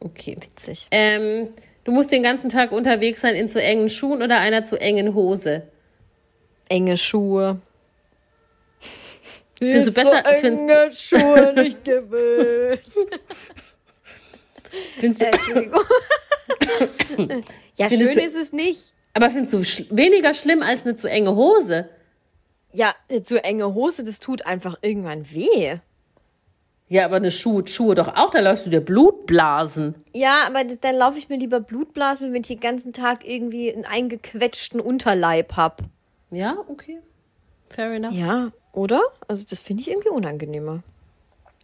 [0.00, 0.36] Okay.
[0.40, 0.86] witzig.
[0.90, 1.48] Ähm,
[1.84, 5.14] du musst den ganzen Tag unterwegs sein in zu engen Schuhen oder einer zu engen
[5.14, 5.64] Hose.
[6.68, 7.60] Enge Schuhe.
[9.58, 12.80] Findest du besser- So enge Schuhe nicht gewöhnt.
[15.00, 15.80] Findest du, Äh, Entschuldigung.
[17.76, 18.92] ja, Findest schön du- ist es nicht.
[19.14, 21.88] aber findest du sch weniger schlimm als eine zu enge Hose?
[22.72, 25.76] Ja, eine zu enge Hose, das tut einfach irgendwann weh.
[26.90, 29.94] Ja, aber eine Schuhe, Schuhe doch auch, da läufst du dir Blutblasen.
[30.14, 33.84] Ja, aber dann laufe ich mir lieber Blutblasen, wenn ich den ganzen Tag irgendwie einen
[33.84, 35.82] eingequetschten Unterleib hab.
[36.30, 36.98] Ja, okay.
[37.70, 38.14] Fair enough.
[38.14, 39.02] Ja, oder?
[39.26, 40.82] Also das finde ich irgendwie unangenehmer.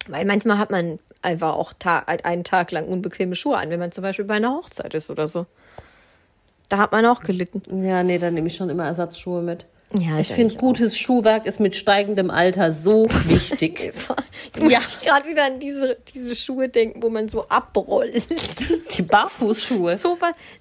[0.08, 3.92] Weil manchmal hat man einfach auch ta einen Tag lang unbequeme Schuhe an, wenn man
[3.92, 5.46] zum Beispiel bei einer Hochzeit ist oder so.
[6.68, 7.84] Da hat man auch gelitten.
[7.84, 9.64] Ja, nee, dann nehme ich schon immer Ersatzschuhe mit.
[9.98, 13.92] Ja, Ich finde, gutes Schuhwerk ist mit steigendem Alter so wichtig.
[14.56, 14.80] Ich muss Ja.
[15.04, 18.24] gerade wieder an diese, diese Schuhe denken, wo man so abrollt.
[18.96, 19.96] Die Barfußschuhe.
[19.98, 20.16] so.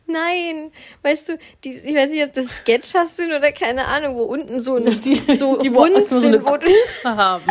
[0.07, 0.71] Nein,
[1.03, 4.59] weißt du, die, ich weiß nicht, ob das Sketchers sind oder keine Ahnung, wo unten
[4.59, 7.43] so ein Die, so die wollten so eine sind, wo haben.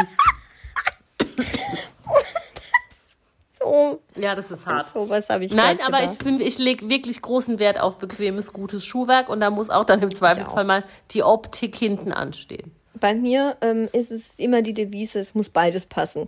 [3.62, 4.88] So, Ja, das ist hart.
[4.90, 6.22] so was habe ich Nein, aber ich gedacht.
[6.22, 10.00] finde, ich lege wirklich großen Wert auf bequemes, gutes Schuhwerk und da muss auch dann
[10.02, 12.72] im Zweifelsfall mal die Optik hinten anstehen.
[12.94, 16.26] Bei mir ähm, ist es immer die Devise, es muss beides passen.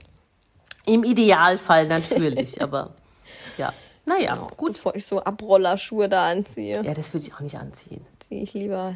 [0.87, 2.95] Im Idealfall natürlich, aber
[3.59, 3.73] ja.
[4.07, 4.75] Naja, gut.
[4.75, 8.05] Bevor ich so Abrollerschuhe da anziehe, Ja, das würde ich auch nicht anziehen.
[8.29, 8.95] ziehe ich lieber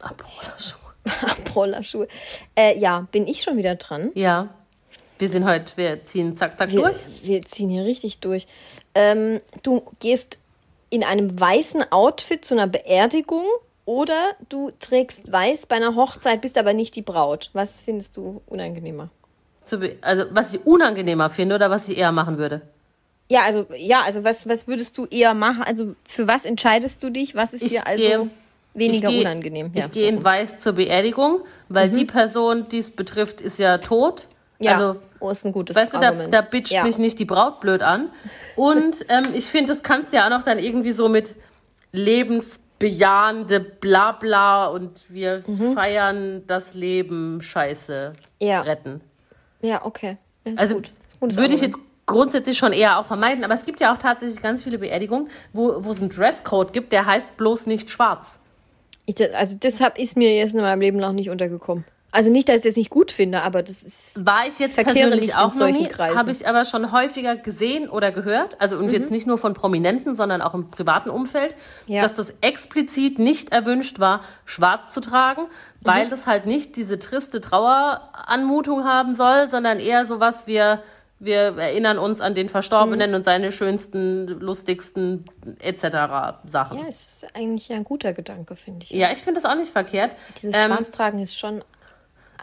[0.00, 0.80] Abrollerschuhe.
[1.30, 2.08] Abrollerschuhe.
[2.54, 4.10] Äh, ja, bin ich schon wieder dran?
[4.14, 4.48] Ja.
[5.24, 6.98] Wir sind heute, wir ziehen zack, zack Wir, durch.
[7.22, 8.46] wir ziehen hier richtig durch.
[8.94, 10.36] Ähm, du gehst
[10.90, 13.46] in einem weißen Outfit zu einer Beerdigung
[13.86, 17.48] oder du trägst weiß bei einer Hochzeit, bist aber nicht die Braut.
[17.54, 19.08] Was findest du unangenehmer?
[20.02, 22.60] Also, was ich unangenehmer finde oder was ich eher machen würde.
[23.30, 25.62] Ja, also ja, also was, was würdest du eher machen?
[25.62, 27.34] Also für was entscheidest du dich?
[27.34, 28.30] Was ist Ich dir also gehe-
[28.74, 29.70] weniger ich geh- unangenehm?
[29.72, 30.24] Ich Ja, gehe in so.
[30.26, 34.28] weiß zur Beerdigung, weil die Person, die es betrifft, ist ja tot.
[34.64, 36.34] Ja, Also, oh, ist ein gutes weißt du, da, Argument.
[36.34, 36.84] da bitcht ja.
[36.84, 38.10] mich nicht die Braut blöd an.
[38.56, 41.34] Und ähm, ich finde, das kannst du ja auch noch dann irgendwie so mit
[41.92, 48.46] lebensbejahende Blabla und wir feiern das Leben Scheiße Mhm.
[48.46, 48.60] Ja.
[48.62, 49.00] retten.
[49.62, 50.18] Ja, okay.
[50.44, 50.92] Ist Also gut.
[51.20, 51.62] Würde ich Argument.
[51.62, 53.44] jetzt grundsätzlich schon eher auch vermeiden.
[53.44, 56.92] Aber es gibt ja auch tatsächlich ganz viele Beerdigungen, wo, wo es einen Dresscode gibt,
[56.92, 58.38] der heißt bloß nicht schwarz.
[59.06, 61.84] Ich, das- also deshalb ist mir jetzt in meinem Leben noch nicht untergekommen.
[62.14, 65.34] Also nicht, dass ich das nicht gut finde, aber das ist War ich jetzt persönlich
[65.34, 69.10] auch noch solchen nie, habe ich aber schon häufiger gesehen oder gehört, also und jetzt
[69.10, 71.56] nicht nur von Prominenten, sondern auch im privaten Umfeld,
[71.86, 72.02] Ja.
[72.02, 75.42] dass das explizit nicht erwünscht war, schwarz zu tragen,
[75.80, 80.82] weil das halt nicht diese triste Traueranmutung haben soll, sondern eher sowas, wir,
[81.18, 85.24] wir erinnern uns an den Verstorbenen und seine schönsten, lustigsten
[85.60, 86.38] etc.
[86.46, 86.78] Sachen.
[86.78, 88.90] ja, es ist eigentlich ein guter Gedanke, finde ich.
[88.90, 90.14] Ja, ich finde das auch nicht verkehrt.
[90.40, 91.62] Dieses Ähm, Schwarztragen ist schon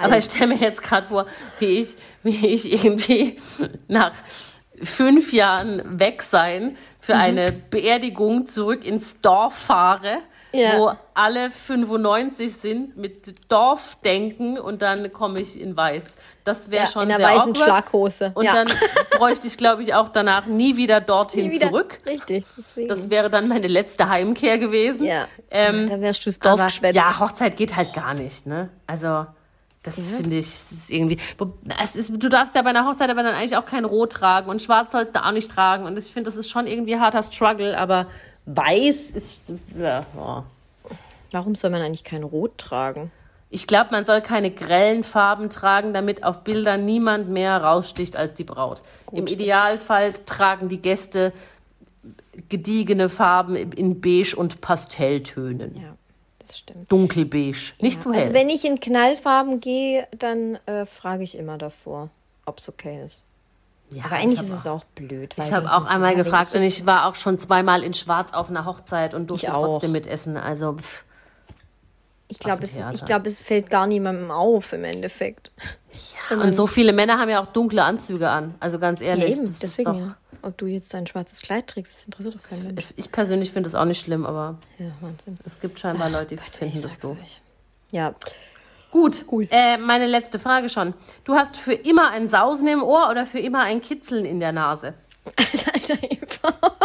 [0.02, 1.26] aber ich stelle mir jetzt gerade vor,
[1.60, 3.38] wie ich, wie ich irgendwie
[3.88, 4.14] nach
[4.84, 7.22] fünf Jahren weg sein, für Mhm.
[7.22, 10.18] eine Beerdigung zurück ins Dorf fahre,
[10.54, 10.78] Ja.
[10.78, 16.06] wo alle 95 sind mit Dorfdenken und dann komme ich in weiß.
[16.44, 17.58] Das wäre Ja, schon in einer sehr weißen awkward.
[17.68, 18.32] Schlaghose.
[18.34, 18.54] Und ja.
[18.54, 18.68] dann
[19.18, 22.00] bräuchte ich, glaube ich, auch danach nie wieder dorthin Nie wieder- zurück.
[22.06, 22.46] Richtig.
[22.58, 22.88] Deswegen.
[22.88, 25.06] Das wäre dann meine letzte Heimkehr gewesen.
[25.06, 25.28] ja.
[25.52, 26.96] Ähm, da wärst du das Dorf aber, geschwätzt.
[26.96, 28.70] ja, Hochzeit geht halt gar nicht, ne?
[28.88, 29.26] Also,
[29.84, 31.18] das finde ich, das ist irgendwie.
[31.84, 34.50] Es ist, du darfst ja bei einer Hochzeit aber dann eigentlich auch kein Rot tragen
[34.50, 35.86] und Schwarz sollst du auch nicht tragen.
[35.86, 38.08] Und ich finde, das ist schon irgendwie harter Struggle, aber
[38.46, 39.54] weiß ist.
[39.78, 40.44] Ja, ja.
[41.32, 43.12] Warum soll man eigentlich kein Rot tragen?
[43.50, 48.34] Ich glaube, man soll keine grellen Farben tragen, damit auf Bildern niemand mehr raussticht als
[48.34, 48.82] die Braut.
[49.12, 51.34] Im Idealfall tragen die Gäste
[52.48, 55.76] gediegene Farben in Beige und Pastelltönen.
[55.76, 55.98] Ja,
[56.42, 56.92] das stimmt.
[56.92, 58.22] Dunkelbeige, nicht zu hell.
[58.22, 62.10] Also wenn ich in Knallfarben gehe, dann äh, frage ich immer davor,
[62.46, 63.24] ob es okay ist.
[63.92, 65.36] ja, Aber eigentlich ich ist es auch blöd.
[65.38, 68.50] Ich habe auch einmal ja, gefragt und ich war auch schon zweimal in Schwarz auf
[68.50, 69.66] einer Hochzeit und durfte auch.
[69.66, 70.38] trotzdem mitessen.
[70.38, 71.04] Also pff,
[72.28, 75.52] Ich glaube, es, ich glaub, es fällt gar niemandem auf im Endeffekt.
[76.30, 78.56] und so viele Männer haben ja auch dunkle Anzüge an.
[78.60, 80.16] Also ganz Ja, ehrlich, eben, das ist deswegen doch, ja.
[80.44, 82.86] Ob du jetzt dein schwarzes Kleid trägst, das interessiert doch keinen Mensch.
[82.96, 85.38] ich persönlich finde das auch nicht schlimm, aber Ja, Wahnsinn.
[85.46, 87.18] es gibt scheinbar Leute, die finden Ich das doof.
[87.22, 87.42] euch.
[87.92, 88.16] Ja,
[88.92, 89.48] Gut, Cool.
[89.52, 90.94] Äh, meine letzte Frage schon.
[91.24, 94.52] Du hast für immer ein Sausen im Ohr oder für immer ein Kitzeln in der
[94.52, 94.96] Nase?
[95.38, 96.76] Alter Eva.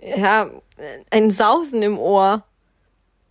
[0.00, 0.50] ja,
[1.10, 2.42] ein Sausen im Ohr.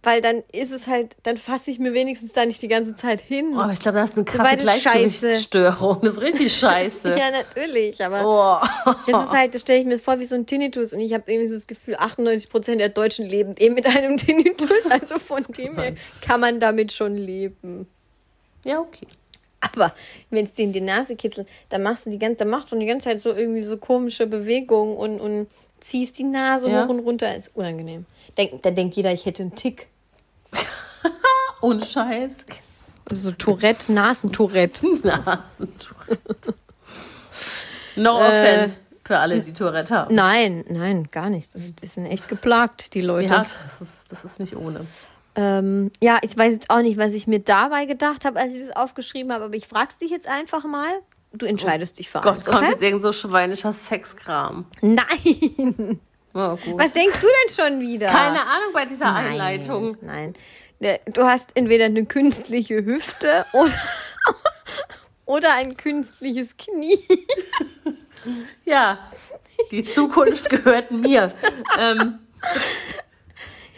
[0.02, 3.20] Weil dann ist es halt, dann fasse ich mir wenigstens da nicht die ganze Zeit
[3.20, 3.54] hin.
[3.56, 4.64] Oh, aber ich glaube, da hast du eine krasse scheiße.
[4.82, 6.00] Gleichgewichtsstörung.
[6.02, 7.10] Das ist richtig scheiße.
[7.18, 8.24] Ja, natürlich, aber
[8.86, 8.94] Oh.
[9.12, 11.30] das ist halt, das stelle ich mir vor wie so ein Tinnitus und ich habe
[11.30, 15.78] irgendwie so das Gefühl, 98% der Deutschen leben eben mit einem Tinnitus, also von dem
[15.78, 17.88] her kann man damit schon leben.
[18.64, 19.08] Ja, okay.
[19.60, 19.94] Aber
[20.30, 22.78] wenn es dir in die Nase kitzelt, dann machst du die ganze, dann machst du
[22.80, 25.48] die ganze Zeit so irgendwie so komische Bewegungen und, und
[25.82, 26.86] ziehst die Nase Ja.
[26.86, 28.06] hoch und runter, ist unangenehm.
[28.38, 29.88] Denk, dann denkt jeder, ich hätte einen Tick.
[31.62, 32.46] Ohne Scheiß.
[33.12, 34.86] So Tourette, Nasentourette.
[35.04, 36.54] Nasentourette.
[37.96, 40.14] No Äh, offense für alle, die Tourette haben.
[40.14, 41.52] Nein, nein, gar nicht.
[41.56, 43.34] Die sind echt geplagt, die Leute.
[43.34, 44.86] Ja, das ist, das ist nicht ohne.
[45.36, 48.62] Ähm, ja, ich weiß jetzt auch nicht, was ich mir dabei gedacht habe, als ich
[48.66, 50.92] das aufgeschrieben habe, aber ich frag's dich jetzt einfach mal.
[51.34, 52.72] Du entscheidest dich für Gott, eins, kommt okay?
[52.72, 54.66] jetzt irgend so schweinischer Sexkram.
[54.82, 56.00] Nein!
[56.32, 56.56] Oh.
[56.76, 58.06] Was denkst du denn schon wieder?
[58.06, 59.98] Keine Ahnung bei dieser Einleitung.
[60.00, 60.34] Nein.
[60.80, 63.74] Ne, Du hast entweder eine künstliche Hüfte oder,
[65.26, 67.00] oder ein künstliches Knie.
[68.66, 69.10] Ja,
[69.72, 71.32] die Zukunft gehört mir.
[71.80, 72.20] ähm,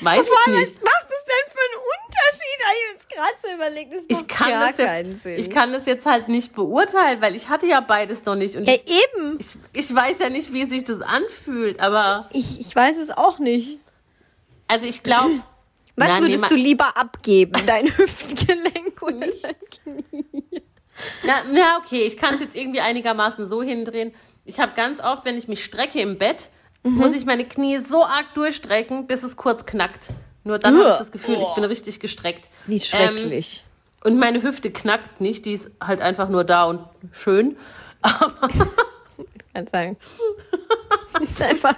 [0.02, 0.84] weiß ich Was nicht.
[0.84, 2.60] macht es denn für einen Unterschied?
[2.74, 3.94] Ich jetzt gerade so überlegt.
[3.94, 5.38] Das Ich kann, gar das keinen jetzt, Sinn.
[5.40, 8.56] ich kann das jetzt halt nicht beurteilen, weil ich hatte ja beides noch nicht.
[8.56, 9.38] Und ja, ich, eben.
[9.40, 13.38] ich, ich weiß ja nicht, wie sich das anfühlt, aber Ich, ich weiß es auch
[13.38, 13.78] nicht.
[14.68, 15.42] also ich glaube.
[16.02, 17.54] Was würdest du lieber abgeben?
[17.66, 20.62] Dein Hüftgelenk oder dein Knie?
[21.26, 24.14] Na, na okay, ich kann es jetzt irgendwie einigermaßen so hindrehen.
[24.46, 26.50] Ich habe ganz oft, wenn ich mich strecke im Bett,
[26.84, 26.96] Mhm.
[26.96, 30.10] muss ich meine Knie so arg durchstrecken, bis es kurz knackt.
[30.44, 32.50] Nur dann habe ich das Gefühl, ich bin richtig gestreckt.
[32.66, 33.64] Wie schrecklich.
[34.04, 36.82] Und meine Hüfte knackt nicht, die ist halt einfach nur da und
[37.12, 37.56] schön.
[39.54, 39.98] Kann sagen.
[41.22, 41.76] ist einfach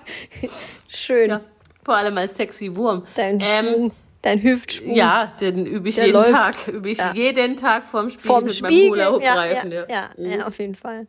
[0.87, 1.31] schön.
[1.31, 1.41] Ja,
[1.83, 3.05] vor allem als sexy Wurm.
[3.15, 3.91] Dein ähm, Schwung,
[4.23, 4.95] dein Hüftschwung.
[4.95, 6.31] ja, den übe ich jeden läuft.
[6.31, 6.67] Tag.
[6.67, 7.13] Übe ich Ja.
[7.13, 8.89] jeden Tag vorm Spiegel Vorm mit meinem Spiegel.
[9.07, 9.71] Hula-Hoop-Reifen.
[9.71, 11.05] Ja, ja, ja, ja, auf jeden Fall.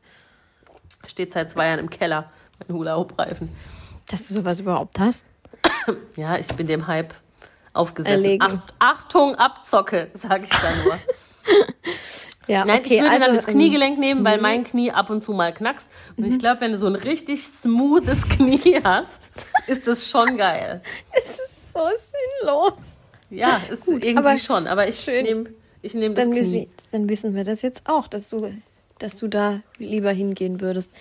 [1.06, 2.30] Steht seit zwei Jahren im Keller,
[2.68, 3.48] mein Hula-Hoop-Reifen.
[4.10, 5.24] Dass du sowas überhaupt hast.
[6.16, 7.14] Ja, ich bin dem Hype
[7.72, 8.38] aufgesessen.
[8.40, 10.98] Acht, Achtung, Abzocke, sage ich da nur.
[12.46, 15.54] Ja, Nein, ich würde dann das Kniegelenk nehmen, weil mein Knie ab und zu mal
[15.54, 15.88] knackst.
[16.18, 16.30] Und Mhm.
[16.32, 19.30] ich glaube, wenn du so ein richtig smoothes Knie hast,
[19.66, 20.82] ist das schon geil.
[21.12, 21.80] Es ist so
[22.40, 22.74] sinnlos.
[23.31, 24.66] Ja, ist irgendwie aber schon.
[24.66, 25.51] Aber ich nehme
[25.83, 26.41] ich nehm das Dann, Knie.
[26.41, 28.53] wissen- dann wissen wir das jetzt auch, dass du,
[28.99, 30.93] dass du da lieber hingehen würdest.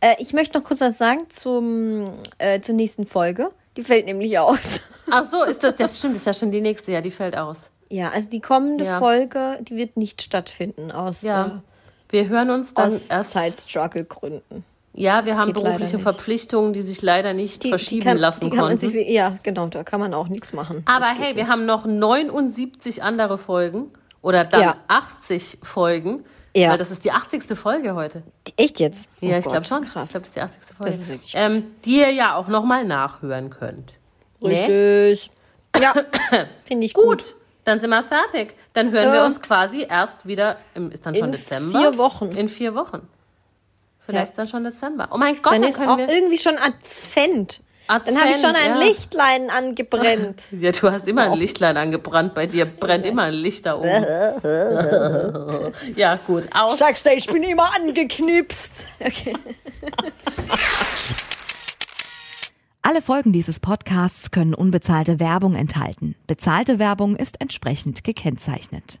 [0.00, 3.50] Äh, ich möchte noch kurz was sagen zum, äh, zur nächsten Folge.
[3.76, 4.80] Die fällt nämlich aus.
[5.10, 7.36] Ach so, ist das, das stimmt, das ist ja schon die nächste, ja, die fällt
[7.36, 7.70] aus.
[7.90, 8.98] Ja, also die kommende Ja.
[8.98, 11.62] Folge, die wird nicht stattfinden aus, Ja.
[12.08, 13.30] Wir hören uns äh, dann aus erst.
[13.32, 14.64] Zeitstruggle-Gründen.
[15.00, 15.98] Ja, wir Das haben berufliche.
[15.98, 18.90] Verpflichtungen, die sich leider nicht verschieben kann, lassen die kann man konnten.
[18.92, 20.82] sich, Ja, genau, da kann man auch nichts machen.
[20.86, 21.50] Aber Das hey, wir nicht.
[21.50, 23.90] haben noch 79 andere Folgen
[24.22, 24.76] oder dann Ja.
[24.88, 26.24] 80 Folgen.
[26.54, 26.70] Ja.
[26.70, 27.56] Weil das ist die 80.
[27.56, 28.22] Folge heute.
[28.56, 29.10] Echt jetzt?
[29.22, 29.82] Oh Ja, ich glaube schon.
[29.84, 30.10] Krass.
[30.10, 30.76] Ich glaube, das ist die 80.
[30.76, 30.90] Folge.
[30.92, 31.56] Das ist wirklich krass.
[31.62, 33.92] ähm, die ihr ja auch nochmal nachhören könnt.
[34.40, 34.50] Ne?
[34.50, 35.30] Richtig.
[35.80, 35.94] Ja,
[36.64, 37.04] finde ich gut.
[37.06, 37.34] Gut.
[37.64, 38.54] Dann sind wir fertig.
[38.72, 39.12] Dann hören Ja.
[39.14, 41.78] wir uns quasi erst wieder, im, ist dann schon In Dezember?
[41.78, 42.26] vier Wochen.
[42.32, 43.06] In vier Wochen.
[44.10, 44.36] Vielleicht Ja.
[44.38, 45.08] dann schon Dezember.
[45.12, 46.08] Oh mein Gott, Dann dann, ist können auch wir...
[46.08, 47.62] irgendwie schon Advent.
[47.88, 48.78] Dann habe ich Advent, schon ein ja.
[48.78, 50.42] Lichtlein angebrennt.
[50.52, 52.34] Ja, du hast immer ein Lichtlein angebrannt.
[52.34, 53.88] Bei dir brennt immer ein Licht da oben.
[55.96, 56.48] ja, gut.
[56.54, 56.78] Aus.
[56.78, 58.86] Sagst du, ich bin immer angeknipst.
[59.00, 59.34] Okay.
[62.82, 66.14] Alle Folgen dieses Podcasts können unbezahlte Werbung enthalten.
[66.26, 69.00] Bezahlte Werbung ist entsprechend gekennzeichnet.